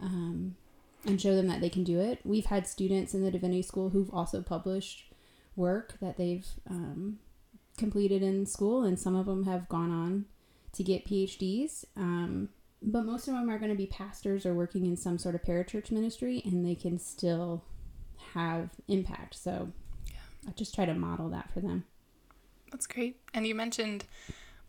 Um, 0.00 0.56
and 1.04 1.20
show 1.20 1.34
them 1.34 1.48
that 1.48 1.60
they 1.60 1.68
can 1.68 1.84
do 1.84 2.00
it. 2.00 2.20
We've 2.24 2.46
had 2.46 2.66
students 2.66 3.14
in 3.14 3.24
the 3.24 3.30
divinity 3.30 3.62
school 3.62 3.90
who've 3.90 4.12
also 4.12 4.40
published 4.40 5.12
work 5.56 5.94
that 6.00 6.16
they've 6.16 6.46
um, 6.70 7.18
completed 7.76 8.22
in 8.22 8.46
school, 8.46 8.84
and 8.84 8.98
some 8.98 9.16
of 9.16 9.26
them 9.26 9.44
have 9.44 9.68
gone 9.68 9.90
on 9.90 10.26
to 10.72 10.82
get 10.82 11.06
PhDs. 11.06 11.84
Um, 11.96 12.50
but 12.80 13.04
most 13.04 13.28
of 13.28 13.34
them 13.34 13.50
are 13.50 13.58
going 13.58 13.70
to 13.70 13.76
be 13.76 13.86
pastors 13.86 14.44
or 14.46 14.54
working 14.54 14.86
in 14.86 14.96
some 14.96 15.18
sort 15.18 15.34
of 15.34 15.42
parachurch 15.42 15.90
ministry, 15.90 16.42
and 16.44 16.64
they 16.64 16.74
can 16.74 16.98
still 16.98 17.64
have 18.34 18.70
impact. 18.88 19.34
So 19.34 19.72
I 20.46 20.52
just 20.52 20.74
try 20.74 20.84
to 20.84 20.94
model 20.94 21.28
that 21.30 21.52
for 21.52 21.60
them. 21.60 21.84
That's 22.70 22.86
great. 22.86 23.20
And 23.34 23.46
you 23.46 23.54
mentioned, 23.54 24.04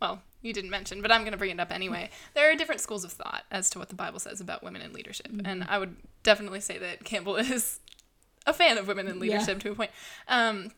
well, 0.04 0.22
you 0.42 0.52
didn't 0.52 0.70
mention, 0.70 1.02
but 1.02 1.12
I'm 1.12 1.22
going 1.22 1.32
to 1.32 1.38
bring 1.38 1.52
it 1.52 1.60
up 1.60 1.72
anyway. 1.72 2.10
There 2.34 2.52
are 2.52 2.56
different 2.56 2.82
schools 2.82 3.06
of 3.06 3.14
thought 3.14 3.44
as 3.50 3.70
to 3.72 3.80
what 3.80 3.88
the 3.88 3.96
Bible 3.96 4.20
says 4.20 4.42
about 4.42 4.62
women 4.62 4.82
in 4.82 4.92
leadership. 4.92 5.30
Mm-hmm. 5.30 5.46
And 5.46 5.64
I 5.64 5.78
would 5.78 5.96
definitely 6.22 6.60
say 6.60 6.78
that 6.78 7.06
Campbell 7.06 7.36
is 7.38 7.80
a 8.46 8.54
fan 8.54 8.78
of 8.78 8.88
women 8.88 9.08
in 9.08 9.16
Yeah. 9.16 9.22
leadership 9.22 9.60
to 9.62 9.72
a 9.72 9.76
point. 9.76 9.92
Um, 10.28 10.72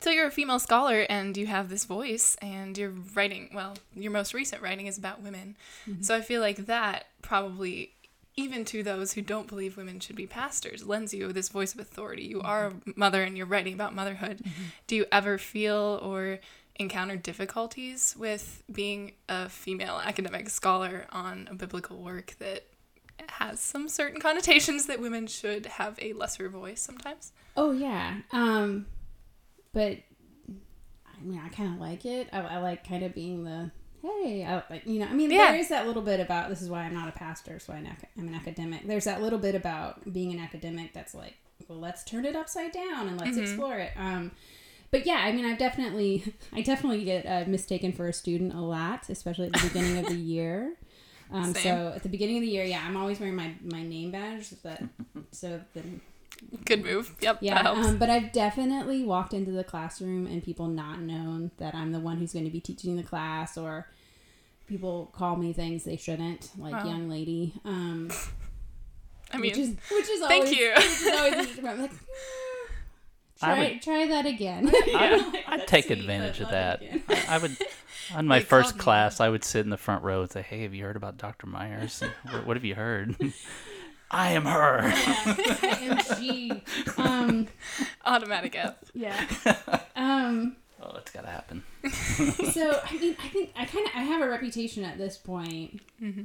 so 0.00 0.10
you're 0.10 0.28
a 0.28 0.30
female 0.30 0.60
scholar 0.60 1.00
and 1.10 1.36
you 1.36 1.46
have 1.48 1.68
this 1.68 1.84
voice 1.84 2.36
and 2.40 2.78
you're 2.78 2.94
writing, 3.14 3.50
well, 3.52 3.74
your 3.94 4.12
most 4.12 4.32
recent 4.32 4.62
writing 4.62 4.86
is 4.86 4.96
about 4.96 5.20
women. 5.20 5.56
Mm-hmm. 5.88 6.02
So 6.02 6.16
I 6.16 6.20
feel 6.20 6.40
like 6.40 6.66
that 6.66 7.08
probably 7.20 7.90
even 8.36 8.64
to 8.64 8.82
those 8.82 9.12
who 9.12 9.22
don't 9.22 9.48
believe 9.48 9.76
women 9.76 9.98
should 9.98 10.16
be 10.16 10.26
pastors 10.26 10.86
lends 10.86 11.12
you 11.12 11.32
this 11.32 11.48
voice 11.48 11.74
of 11.74 11.80
authority. 11.80 12.22
You 12.22 12.38
mm-hmm. 12.38 12.46
are 12.46 12.66
a 12.68 12.74
mother 12.94 13.24
and 13.24 13.36
you're 13.36 13.44
writing 13.44 13.74
about 13.74 13.92
motherhood. 13.92 14.40
Do 14.86 14.94
you 14.94 15.04
ever 15.10 15.36
feel 15.36 15.98
or 16.02 16.38
encounter 16.80 17.14
difficulties 17.16 18.16
with 18.18 18.62
being 18.72 19.12
a 19.28 19.48
female 19.48 20.00
academic 20.04 20.48
scholar 20.48 21.06
on 21.12 21.46
a 21.50 21.54
biblical 21.54 21.98
work 21.98 22.34
that 22.38 22.64
has 23.28 23.60
some 23.60 23.88
certain 23.88 24.20
connotations 24.20 24.86
that 24.86 24.98
women 25.00 25.26
should 25.26 25.66
have 25.66 25.98
a 26.00 26.12
lesser 26.14 26.48
voice 26.48 26.80
sometimes? 26.80 27.32
Oh 27.56 27.70
yeah. 27.72 28.16
Um, 28.32 28.86
but 29.72 29.98
I 30.48 31.22
mean, 31.22 31.40
I 31.44 31.48
kind 31.50 31.74
of 31.74 31.80
like 31.80 32.04
it. 32.06 32.28
I, 32.32 32.40
I 32.40 32.58
like 32.58 32.88
kind 32.88 33.04
of 33.04 33.14
being 33.14 33.44
the 33.44 33.70
hey, 34.02 34.46
I, 34.46 34.62
like, 34.72 34.86
you 34.86 34.98
know. 34.98 35.06
I 35.06 35.12
mean, 35.12 35.30
Yeah. 35.30 35.50
there 35.50 35.56
is 35.60 35.68
that 35.68 35.86
little 35.86 36.00
bit 36.00 36.20
about 36.20 36.48
this 36.48 36.62
is 36.62 36.70
why 36.70 36.84
I'm 36.84 36.94
not 36.94 37.10
a 37.10 37.12
pastor, 37.12 37.58
so 37.58 37.74
I'm, 37.74 37.86
I'm 38.16 38.28
an 38.28 38.34
academic. 38.34 38.86
There's 38.86 39.04
that 39.04 39.20
little 39.20 39.38
bit 39.38 39.54
about 39.54 40.10
being 40.10 40.32
an 40.32 40.40
academic 40.40 40.94
that's 40.94 41.14
like, 41.14 41.34
well, 41.68 41.78
let's 41.78 42.02
turn 42.04 42.24
it 42.24 42.34
upside 42.34 42.72
down 42.72 43.08
and 43.08 43.20
let's 43.20 43.36
explore 43.36 43.76
it. 43.78 43.92
Um, 43.96 44.30
but 44.90 45.06
yeah, 45.06 45.16
I 45.24 45.32
mean, 45.32 45.44
I've 45.44 45.58
definitely, 45.58 46.34
I 46.52 46.62
definitely 46.62 47.04
get 47.04 47.26
uh, 47.26 47.44
mistaken 47.48 47.92
for 47.92 48.08
a 48.08 48.12
student 48.12 48.54
a 48.54 48.60
lot, 48.60 49.08
especially 49.08 49.46
at 49.46 49.52
the 49.54 49.68
beginning 49.68 49.98
of 49.98 50.06
the 50.06 50.14
year. 50.34 50.74
Um, 51.32 51.54
Same. 51.54 51.62
so 51.62 51.92
at 51.94 52.02
the 52.02 52.08
beginning 52.08 52.38
of 52.38 52.42
the 52.42 52.48
year, 52.48 52.64
yeah, 52.64 52.82
I'm 52.84 52.96
always 52.96 53.20
wearing 53.20 53.36
my, 53.36 53.54
my 53.62 53.82
name 53.84 54.10
badge, 54.10 54.50
that 54.62 54.82
so 55.30 55.60
the 55.74 55.82
Good 56.64 56.82
move. 56.84 57.14
Yep, 57.20 57.38
yeah, 57.42 57.68
um, 57.70 57.98
but 57.98 58.08
I've 58.08 58.32
definitely 58.32 59.04
walked 59.04 59.34
into 59.34 59.50
the 59.50 59.62
classroom 59.62 60.26
and 60.26 60.42
people 60.42 60.68
not 60.68 61.00
known 61.00 61.50
that 61.58 61.74
I'm 61.74 61.92
the 61.92 62.00
one 62.00 62.16
who's 62.16 62.32
going 62.32 62.46
to 62.46 62.50
be 62.50 62.60
teaching 62.60 62.96
the 62.96 63.02
class, 63.02 63.58
or 63.58 63.86
people 64.66 65.10
call 65.12 65.36
me 65.36 65.52
things 65.52 65.84
they 65.84 65.96
shouldn't, 65.96 66.50
like 66.58 66.72
Wow. 66.72 66.86
young 66.86 67.08
lady. 67.10 67.54
Um, 67.64 68.10
I 69.32 69.36
mean, 69.38 69.50
which 69.50 69.58
is 69.58 69.76
which 69.92 70.08
is 70.08 70.20
thank 70.20 70.44
always, 70.46 70.58
you. 70.58 70.72
Which 70.74 70.86
is 70.86 71.08
always. 71.08 71.58
I'm 71.58 71.80
like, 71.82 71.90
try 73.46 73.58
would- 73.58 73.82
try 73.82 74.06
that 74.06 74.26
again. 74.26 74.70
I, 74.72 75.42
I'd 75.48 75.66
take 75.66 75.86
sweet, 75.86 75.98
advantage 76.00 76.40
of 76.40 76.50
that. 76.50 76.82
I, 77.08 77.24
I 77.28 77.38
would, 77.38 77.56
on 78.14 78.26
my 78.26 78.38
They 78.38 78.44
first 78.44 78.70
called 78.70 78.78
me 78.78 78.82
class, 78.82 79.20
I 79.20 79.28
would 79.28 79.44
sit 79.44 79.60
in 79.64 79.70
the 79.70 79.76
front 79.76 80.02
row 80.04 80.22
and 80.22 80.30
say, 80.30 80.42
"Hey, 80.42 80.62
have 80.62 80.74
you 80.74 80.84
heard 80.84 80.96
about 80.96 81.16
Dr. 81.16 81.46
Myers? 81.46 82.02
what, 82.30 82.46
what 82.46 82.56
have 82.56 82.64
you 82.64 82.74
heard?" 82.74 83.16
I 84.12 84.32
am 84.32 84.44
her. 84.44 84.80
I 84.82 85.78
am 85.82 86.16
she. 86.18 86.64
Um, 86.96 87.46
automatic 88.04 88.56
F. 88.56 88.74
yeah. 88.92 89.24
Um. 89.94 90.56
Oh, 90.82 90.96
it's 90.96 91.12
gotta 91.12 91.28
happen. 91.28 91.62
so 92.52 92.80
I 92.84 92.98
mean, 92.98 93.16
I 93.22 93.28
think 93.28 93.52
I 93.54 93.64
kind 93.66 93.86
of 93.86 93.92
I 93.94 94.00
have 94.02 94.20
a 94.22 94.28
reputation 94.28 94.82
at 94.84 94.98
this 94.98 95.16
point. 95.16 95.80
Mm-hmm. 96.02 96.24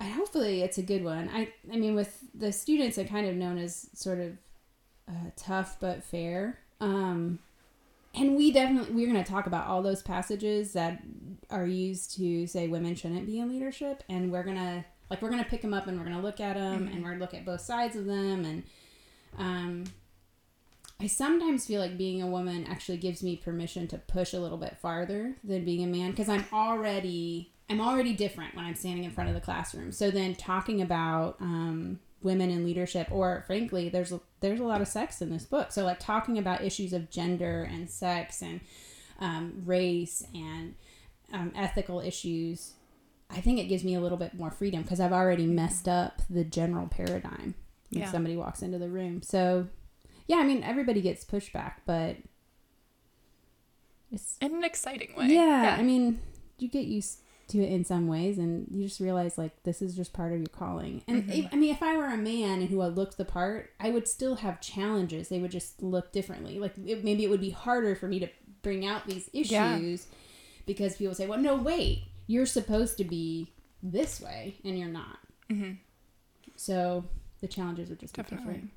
And 0.00 0.12
hopefully, 0.12 0.62
it's 0.62 0.78
a 0.78 0.82
good 0.82 1.02
one. 1.02 1.28
I 1.34 1.48
I 1.72 1.76
mean, 1.76 1.96
with 1.96 2.16
the 2.32 2.52
students, 2.52 2.96
I'm 2.98 3.08
kind 3.08 3.26
of 3.26 3.34
known 3.34 3.58
as 3.58 3.88
sort 3.94 4.20
of 4.20 4.36
uh, 5.08 5.30
tough 5.36 5.78
but 5.80 6.04
fair. 6.04 6.58
Um, 6.80 7.38
and 8.14 8.36
we 8.36 8.52
definitely 8.52 8.94
we're 8.94 9.10
going 9.10 9.22
to 9.22 9.30
talk 9.30 9.46
about 9.46 9.66
all 9.66 9.82
those 9.82 10.02
passages 10.02 10.72
that 10.72 11.02
are 11.50 11.66
used 11.66 12.16
to 12.16 12.46
say 12.46 12.68
women 12.68 12.94
shouldn't 12.94 13.26
be 13.26 13.38
in 13.38 13.48
leadership, 13.48 14.02
and 14.08 14.30
we're 14.30 14.42
gonna 14.42 14.84
like 15.10 15.22
we're 15.22 15.30
gonna 15.30 15.44
pick 15.44 15.62
them 15.62 15.74
up 15.74 15.86
and 15.86 15.98
we're 15.98 16.04
gonna 16.04 16.22
look 16.22 16.40
at 16.40 16.54
them 16.54 16.88
and 16.88 17.02
we're 17.02 17.10
gonna 17.10 17.20
look 17.20 17.34
at 17.34 17.44
both 17.44 17.60
sides 17.60 17.96
of 17.96 18.04
them 18.04 18.44
and 18.44 18.62
um 19.38 19.84
I 21.00 21.06
sometimes 21.06 21.64
feel 21.64 21.80
like 21.80 21.96
being 21.96 22.22
a 22.22 22.26
woman 22.26 22.66
actually 22.66 22.98
gives 22.98 23.22
me 23.22 23.36
permission 23.36 23.86
to 23.88 23.98
push 23.98 24.32
a 24.32 24.40
little 24.40 24.58
bit 24.58 24.76
farther 24.78 25.36
than 25.44 25.64
being 25.64 25.84
a 25.84 25.86
man 25.86 26.10
because 26.10 26.28
I'm 26.28 26.44
already 26.52 27.52
I'm 27.70 27.80
already 27.80 28.14
different 28.14 28.54
when 28.56 28.64
I'm 28.64 28.74
standing 28.74 29.04
in 29.04 29.10
front 29.10 29.28
of 29.28 29.34
the 29.34 29.40
classroom. 29.40 29.92
So 29.92 30.10
then 30.10 30.34
talking 30.34 30.82
about 30.82 31.36
um, 31.40 32.00
women 32.22 32.50
in 32.50 32.64
leadership, 32.64 33.08
or 33.10 33.44
frankly, 33.46 33.88
there's 33.88 34.12
a, 34.12 34.20
there's 34.40 34.60
a 34.60 34.64
lot 34.64 34.80
of 34.80 34.88
sex 34.88 35.20
in 35.22 35.30
this 35.30 35.44
book. 35.44 35.70
So 35.72 35.84
like 35.84 36.00
talking 36.00 36.36
about 36.38 36.62
issues 36.64 36.92
of 36.92 37.10
gender 37.10 37.62
and 37.70 37.88
sex 37.88 38.42
and 38.42 38.60
um, 39.20 39.62
race 39.64 40.24
and 40.34 40.74
um, 41.32 41.52
ethical 41.54 42.00
issues, 42.00 42.72
I 43.30 43.40
think 43.40 43.58
it 43.60 43.64
gives 43.64 43.84
me 43.84 43.94
a 43.94 44.00
little 44.00 44.18
bit 44.18 44.34
more 44.34 44.50
freedom 44.50 44.82
because 44.82 45.00
I've 45.00 45.12
already 45.12 45.46
messed 45.46 45.86
up 45.88 46.22
the 46.28 46.44
general 46.44 46.88
paradigm 46.88 47.54
when 47.90 48.02
Yeah. 48.02 48.10
somebody 48.10 48.36
walks 48.36 48.62
into 48.62 48.78
the 48.78 48.88
room. 48.88 49.22
So 49.22 49.68
yeah, 50.26 50.36
I 50.38 50.42
mean 50.44 50.62
everybody 50.62 51.00
gets 51.00 51.24
pushback, 51.24 51.74
but 51.86 52.16
it's 54.10 54.38
In 54.40 54.54
an 54.56 54.64
exciting 54.64 55.14
way. 55.16 55.26
yeah, 55.26 55.76
I 55.78 55.82
mean 55.82 56.20
you 56.58 56.68
get 56.68 56.86
used 56.86 57.20
to 57.48 57.58
it 57.58 57.70
in 57.72 57.84
some 57.84 58.06
ways, 58.08 58.38
and 58.38 58.66
you 58.70 58.86
just 58.86 59.00
realize 59.00 59.38
like 59.38 59.62
this 59.62 59.80
is 59.82 59.94
just 59.96 60.12
part 60.12 60.32
of 60.32 60.38
your 60.38 60.46
calling. 60.48 61.02
And 61.08 61.22
Mhm. 61.24 61.38
if, 61.46 61.52
I 61.52 61.56
mean, 61.56 61.70
if 61.74 61.82
I 61.82 61.96
were 61.96 62.06
a 62.06 62.16
man 62.16 62.60
and 62.60 62.68
who 62.68 62.80
had 62.80 62.96
looked 62.96 63.16
the 63.16 63.24
part, 63.24 63.70
I 63.80 63.90
would 63.90 64.06
still 64.06 64.36
have 64.36 64.60
challenges. 64.60 65.28
They 65.28 65.38
would 65.40 65.50
just 65.50 65.82
look 65.82 66.12
differently. 66.12 66.58
Like 66.58 66.74
it, 66.84 67.04
maybe 67.04 67.24
it 67.24 67.30
would 67.30 67.40
be 67.40 67.50
harder 67.50 67.94
for 67.96 68.06
me 68.08 68.18
to 68.20 68.28
bring 68.62 68.84
out 68.86 69.06
these 69.06 69.28
issues 69.32 69.50
Yeah. 69.50 69.80
because 70.66 70.96
people 70.96 71.14
say, 71.14 71.26
"Well, 71.26 71.38
no, 71.38 71.56
wait, 71.56 72.04
you're 72.26 72.46
supposed 72.46 72.98
to 72.98 73.04
be 73.04 73.52
this 73.82 74.20
way, 74.20 74.56
and 74.64 74.78
you're 74.78 74.88
not." 74.88 75.18
hmm 75.48 75.72
So 76.56 77.04
the 77.40 77.48
challenges 77.48 77.88
would 77.88 78.00
just 78.00 78.14
be 78.14 78.22
Definitely. 78.22 78.52
different. 78.54 78.70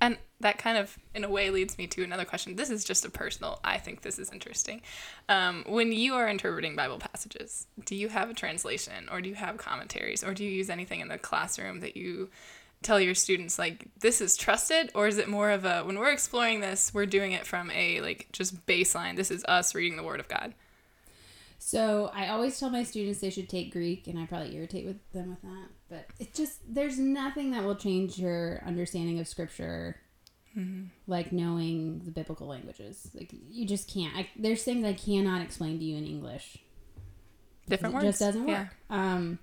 And 0.00 0.16
that 0.40 0.58
kind 0.58 0.78
of, 0.78 0.96
in 1.14 1.24
a 1.24 1.28
way, 1.28 1.50
leads 1.50 1.76
me 1.78 1.86
to 1.88 2.04
another 2.04 2.24
question. 2.24 2.56
This 2.56 2.70
is 2.70 2.84
just 2.84 3.04
a 3.04 3.10
personal, 3.10 3.58
I 3.64 3.78
think 3.78 4.02
this 4.02 4.18
is 4.18 4.30
interesting. 4.32 4.82
Um, 5.28 5.64
when 5.66 5.92
you 5.92 6.14
are 6.14 6.28
interpreting 6.28 6.76
Bible 6.76 6.98
passages, 6.98 7.66
do 7.84 7.96
you 7.96 8.08
have 8.08 8.30
a 8.30 8.34
translation 8.34 9.08
or 9.10 9.20
do 9.20 9.28
you 9.28 9.34
have 9.34 9.56
commentaries 9.56 10.22
or 10.22 10.34
do 10.34 10.44
you 10.44 10.50
use 10.50 10.70
anything 10.70 11.00
in 11.00 11.08
the 11.08 11.18
classroom 11.18 11.80
that 11.80 11.96
you 11.96 12.30
tell 12.80 13.00
your 13.00 13.14
students, 13.14 13.58
like, 13.58 13.88
this 13.98 14.20
is 14.20 14.36
trusted? 14.36 14.92
Or 14.94 15.08
is 15.08 15.18
it 15.18 15.28
more 15.28 15.50
of 15.50 15.64
a, 15.64 15.82
when 15.82 15.98
we're 15.98 16.12
exploring 16.12 16.60
this, 16.60 16.94
we're 16.94 17.06
doing 17.06 17.32
it 17.32 17.44
from 17.44 17.72
a, 17.72 18.00
like, 18.00 18.28
just 18.30 18.64
baseline, 18.66 19.16
this 19.16 19.32
is 19.32 19.44
us 19.46 19.74
reading 19.74 19.96
the 19.96 20.04
Word 20.04 20.20
of 20.20 20.28
God? 20.28 20.54
So 21.58 22.12
I 22.14 22.28
always 22.28 22.58
tell 22.58 22.70
my 22.70 22.84
students 22.84 23.18
they 23.18 23.30
should 23.30 23.48
take 23.48 23.72
Greek, 23.72 24.06
and 24.06 24.16
I 24.16 24.26
probably 24.26 24.54
irritate 24.54 24.86
with 24.86 25.00
them 25.12 25.30
with 25.30 25.42
that. 25.42 25.68
But 25.90 26.06
it 26.18 26.34
just 26.34 26.58
there's 26.68 26.98
nothing 26.98 27.52
that 27.52 27.64
will 27.64 27.76
change 27.76 28.18
your 28.18 28.62
understanding 28.66 29.18
of 29.18 29.28
scripture, 29.28 29.96
Mm-hmm. 30.56 30.86
like 31.06 31.30
knowing 31.30 32.00
the 32.04 32.10
biblical 32.10 32.46
languages. 32.48 33.10
Like 33.14 33.30
you 33.48 33.66
just 33.66 33.92
can't. 33.92 34.16
I, 34.16 34.28
there's 34.36 34.64
things 34.64 34.84
I 34.84 34.92
cannot 34.94 35.40
explain 35.42 35.78
to 35.78 35.84
you 35.84 35.96
in 35.96 36.04
English. 36.04 36.58
Different 37.68 37.94
it 37.94 37.98
words? 37.98 38.06
just 38.06 38.20
doesn't 38.20 38.46
work. 38.46 38.68
Um, 38.90 39.38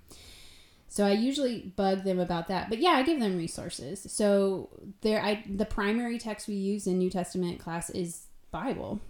so 0.88 1.06
I 1.06 1.12
usually 1.12 1.72
bug 1.76 2.04
them 2.04 2.18
about 2.18 2.48
that. 2.48 2.68
But 2.68 2.78
yeah, 2.78 2.90
I 2.90 3.02
give 3.02 3.20
them 3.20 3.36
resources. 3.38 4.04
So 4.10 4.68
there, 5.02 5.22
I 5.22 5.44
the 5.48 5.64
primary 5.64 6.18
text 6.18 6.48
we 6.48 6.54
use 6.54 6.86
in 6.86 6.98
New 6.98 7.08
Testament 7.10 7.60
class 7.60 7.88
is 7.90 8.26
Bible, 8.50 9.00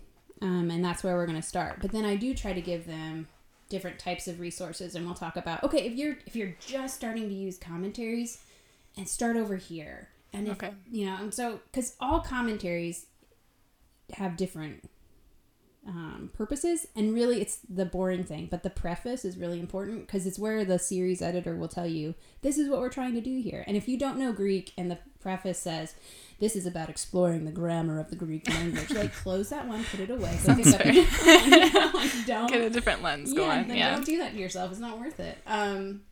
um, 0.42 0.70
and 0.70 0.84
that's 0.84 1.02
where 1.02 1.16
we're 1.16 1.26
going 1.26 1.40
to 1.40 1.46
start. 1.46 1.78
But 1.80 1.92
then 1.92 2.04
I 2.04 2.16
do 2.16 2.34
try 2.34 2.52
to 2.52 2.60
give 2.60 2.86
them 2.86 3.26
different 3.68 3.98
types 3.98 4.28
of 4.28 4.40
resources, 4.40 4.94
and 4.94 5.04
we'll 5.04 5.14
talk 5.14 5.36
about 5.36 5.62
okay 5.64 5.86
if 5.86 5.94
you're 5.94 6.16
if 6.26 6.36
you're 6.36 6.54
just 6.60 6.94
starting 6.94 7.28
to 7.28 7.34
use 7.34 7.58
commentaries, 7.58 8.42
and 8.96 9.08
start 9.08 9.36
over 9.36 9.56
here, 9.56 10.08
and 10.32 10.48
if 10.48 10.56
Okay. 10.62 10.74
you 10.90 11.06
know, 11.06 11.16
and 11.16 11.34
so 11.34 11.60
because 11.70 11.96
all 12.00 12.20
commentaries 12.20 13.06
have 14.14 14.36
different 14.36 14.88
um, 15.86 16.30
purposes 16.34 16.86
and 16.96 17.14
really 17.14 17.40
it's 17.40 17.58
the 17.68 17.84
boring 17.84 18.24
thing 18.24 18.48
but 18.50 18.62
the 18.64 18.70
preface 18.70 19.24
is 19.24 19.36
really 19.36 19.60
important 19.60 20.06
because 20.06 20.26
it's 20.26 20.38
where 20.38 20.64
the 20.64 20.78
series 20.78 21.22
editor 21.22 21.54
will 21.54 21.68
tell 21.68 21.86
you 21.86 22.14
this 22.42 22.58
is 22.58 22.68
what 22.68 22.80
we're 22.80 22.88
trying 22.88 23.14
to 23.14 23.20
do 23.20 23.40
here 23.40 23.62
and 23.68 23.76
if 23.76 23.86
you 23.86 23.96
don't 23.96 24.18
know 24.18 24.32
greek 24.32 24.72
and 24.76 24.90
the 24.90 24.98
preface 25.20 25.58
says 25.58 25.94
this 26.40 26.56
is 26.56 26.66
about 26.66 26.88
exploring 26.88 27.44
the 27.44 27.52
grammar 27.52 28.00
of 28.00 28.10
the 28.10 28.16
greek 28.16 28.48
language 28.48 28.90
like 28.90 29.12
close 29.22 29.48
that 29.50 29.68
one 29.68 29.84
put 29.84 30.00
it 30.00 30.10
away 30.10 30.36
go 30.44 30.54
pick 30.56 30.66
up 30.66 30.80
a 30.80 30.90
new 30.90 31.02
one, 31.04 31.50
you 31.50 31.72
know, 31.72 31.90
like, 31.94 32.10
don't 32.26 32.48
Get 32.50 32.60
a 32.62 32.70
different 32.70 33.02
lens 33.02 33.32
yeah, 33.32 33.62
going. 33.62 33.76
Yeah. 33.76 33.94
don't 33.94 34.04
do 34.06 34.18
that 34.18 34.32
to 34.32 34.38
yourself. 34.38 34.70
It's 34.72 34.80
not 34.80 34.98
worth 34.98 35.20
it. 35.20 35.38
Um, 35.46 36.02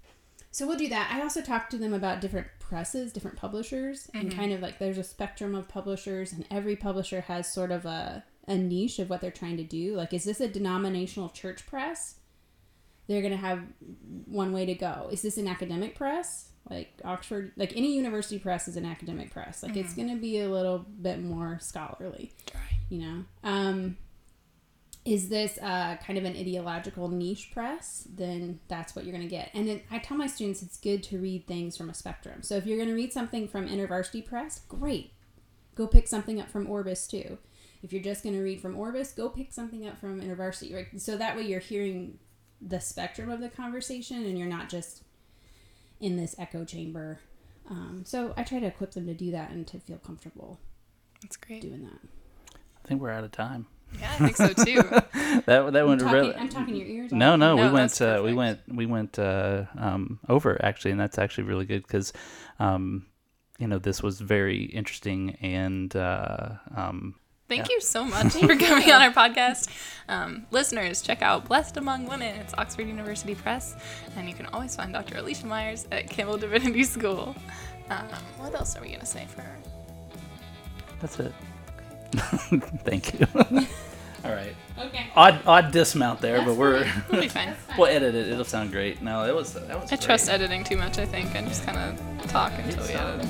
so 0.51 0.67
we'll 0.69 0.79
do 0.79 0.89
that. 0.89 1.11
I 1.13 1.21
also 1.23 1.41
talk 1.41 1.69
to 1.71 1.79
them 1.79 1.93
about 1.93 2.21
different 2.21 2.47
presses, 2.61 3.13
different 3.13 3.37
publishers, 3.37 4.09
and 4.15 4.29
Mm-hmm. 4.29 4.39
kind 4.39 4.53
of 4.53 4.61
like 4.63 4.79
there's 4.79 4.99
a 4.99 5.05
spectrum 5.05 5.55
of 5.55 5.69
publishers, 5.69 6.33
and 6.33 6.47
every 6.51 6.77
publisher 6.77 7.23
has 7.23 7.53
sort 7.53 7.73
of 7.73 7.85
a 7.85 8.25
a 8.47 8.57
niche 8.57 8.99
of 8.99 9.09
what 9.11 9.21
they're 9.21 9.31
trying 9.31 9.57
to 9.57 9.65
do. 9.65 9.95
Like, 9.97 10.13
is 10.13 10.25
this 10.25 10.41
a 10.41 10.49
denominational 10.49 11.29
church 11.31 11.67
press? 11.67 12.17
They're 13.07 13.23
gonna 13.23 13.37
have 13.37 13.61
one 14.27 14.53
way 14.53 14.67
to 14.67 14.75
go. 14.75 15.09
Is 15.13 15.23
this 15.23 15.37
an 15.37 15.47
academic 15.49 15.95
press? 15.95 16.49
Like 16.71 16.93
Oxford, 17.05 17.53
like 17.57 17.77
any 17.77 17.95
university 17.95 18.39
press 18.39 18.69
is 18.69 18.77
an 18.77 18.87
academic 18.87 19.31
press. 19.31 19.63
Like 19.63 19.77
it's 19.77 19.93
Mm-hmm. 19.93 20.07
gonna 20.09 20.21
be 20.21 20.41
a 20.41 20.49
little 20.49 20.79
bit 20.79 21.23
more 21.23 21.59
scholarly 21.61 22.33
you 22.91 22.99
know 23.01 23.25
um 23.43 23.97
is 25.07 25.29
this 25.29 25.59
uh, 25.59 25.97
kind 26.07 26.19
of 26.19 26.25
an 26.25 26.35
ideological 26.37 27.09
niche 27.09 27.51
press 27.53 28.07
then 28.15 28.59
that's 28.69 28.95
what 28.97 29.05
you're 29.05 29.15
going 29.15 29.27
to 29.27 29.35
get 29.35 29.51
and 29.55 29.67
then 29.69 29.81
i 29.91 29.99
tell 29.99 30.17
my 30.17 30.27
students 30.27 30.63
it's 30.63 30.77
good 30.79 31.03
to 31.03 31.19
read 31.19 31.47
things 31.47 31.77
from 31.77 31.89
a 31.91 31.95
spectrum 31.95 32.43
so 32.43 32.57
if 32.57 32.67
you're 32.67 32.77
going 32.79 32.89
to 32.89 32.95
read 32.95 33.13
something 33.13 33.47
from 33.49 33.69
intervarsity 33.69 34.25
press 34.25 34.61
great 34.69 35.13
go 35.75 35.87
pick 35.87 36.07
something 36.09 36.41
up 36.41 36.49
from 36.51 36.69
orbis 36.71 37.07
too 37.07 37.37
if 37.85 37.93
you're 37.93 38.03
just 38.03 38.25
going 38.25 38.35
to 38.35 38.43
read 38.43 38.61
from 38.61 38.77
orbis 38.77 39.13
go 39.13 39.29
pick 39.29 39.53
something 39.53 39.87
up 39.87 39.99
from 40.01 40.21
intervarsity 40.21 40.75
right 40.75 40.87
so 41.01 41.17
that 41.17 41.37
way 41.37 41.43
you're 41.43 41.61
hearing 41.61 42.19
the 42.61 42.81
spectrum 42.81 43.31
of 43.31 43.41
the 43.41 43.49
conversation 43.49 44.25
and 44.25 44.37
you're 44.39 44.49
not 44.49 44.69
just 44.69 45.03
in 46.01 46.17
this 46.17 46.35
echo 46.39 46.65
chamber 46.65 47.21
um, 47.71 48.03
so 48.05 48.35
i 48.37 48.43
try 48.43 48.59
to 48.59 48.67
equip 48.67 48.91
them 48.93 49.07
to 49.07 49.15
do 49.15 49.31
that 49.31 49.51
and 49.51 49.67
to 49.67 49.79
feel 49.79 49.99
comfortable 49.99 50.59
That's 51.23 51.37
great. 51.37 51.63
doing 51.63 51.85
that 51.85 52.01
I 52.85 52.89
think 52.89 53.01
we're 53.01 53.11
out 53.11 53.25
of 53.25 53.33
time. 53.33 53.67
Yeah, 53.99 54.13
I 54.13 54.31
think 54.31 54.37
so 54.37 54.49
too. 54.65 54.83
That 55.47 55.73
that 55.73 55.87
went 55.87 56.01
talking, 56.01 56.15
really. 56.15 56.35
I'm 56.37 56.49
talking 56.49 56.77
your 56.77 56.87
ears. 56.87 57.13
No, 57.13 57.37
no, 57.37 57.57
No, 57.57 57.67
we 57.67 57.73
went. 57.73 58.01
Uh, 58.01 58.21
we 58.23 58.35
went. 58.35 58.61
We 58.69 58.87
went 58.87 59.19
uh, 59.19 59.65
um, 59.79 60.19
over 60.29 60.63
actually, 60.63 60.91
and 60.91 61.01
that's 61.01 61.19
actually 61.19 61.45
really 61.45 61.65
good 61.65 61.83
because, 61.83 62.13
um, 62.59 63.07
you 63.59 63.67
know, 63.69 63.79
this 63.79 64.03
was 64.03 64.21
very 64.21 64.65
interesting 64.65 65.37
and 65.41 65.95
uh, 65.97 66.51
um, 66.77 67.15
Thank 67.57 67.69
Yeah. 67.69 67.75
you 67.77 67.81
so 67.81 68.05
much 68.05 68.33
for 68.33 68.57
coming 68.57 68.91
on 68.91 69.03
our 69.03 69.11
podcast. 69.13 69.69
Um, 70.09 70.47
listeners, 70.51 71.03
check 71.03 71.23
out 71.23 71.47
Blessed 71.47 71.77
Among 71.77 72.07
Women. 72.07 72.35
It's 72.41 72.53
Oxford 72.59 72.87
University 72.89 73.35
Press. 73.35 73.77
And 74.17 74.29
you 74.29 74.35
can 74.35 74.47
always 74.47 74.75
find 74.75 74.93
Dr. 74.93 75.19
Alicia 75.19 75.47
Myers 75.47 75.87
at 75.93 76.11
Campbell 76.11 76.37
Divinity 76.37 76.83
School. 76.97 77.35
Um, 77.91 78.07
what 78.39 78.55
else 78.55 78.77
are 78.77 78.81
we 78.81 78.89
going 78.89 79.01
to 79.01 79.07
say 79.07 79.27
for 79.27 79.43
her? 79.43 79.57
that's 81.01 81.19
it. 81.21 81.33
Thank 82.85 83.19
you. 83.21 83.27
All 84.25 84.33
right. 84.33 84.55
Okay. 84.79 85.07
Odd 85.15 85.41
odd 85.47 85.71
dismount 85.71 86.21
there, 86.21 86.43
but 86.45 86.57
we're 86.57 86.91
We'll 87.11 87.21
be 87.21 87.29
fine. 87.29 87.55
we'll 87.77 87.89
edit 87.89 88.15
it. 88.15 88.29
It'll 88.29 88.45
sound 88.45 88.73
great. 88.73 89.03
No, 89.03 89.25
it 89.25 89.35
was 89.35 89.53
that 89.53 89.69
was. 89.69 89.85
I 89.93 89.97
great. 89.97 90.01
trust 90.01 90.31
editing 90.31 90.65
too 90.65 90.77
much, 90.79 90.99
I 90.99 91.05
think, 91.05 91.35
and 91.35 91.47
just 91.47 91.67
kind 91.67 91.77
of 91.77 92.27
talk 92.31 92.53
until 92.57 92.85
we 92.87 92.93
edit. 92.95 93.27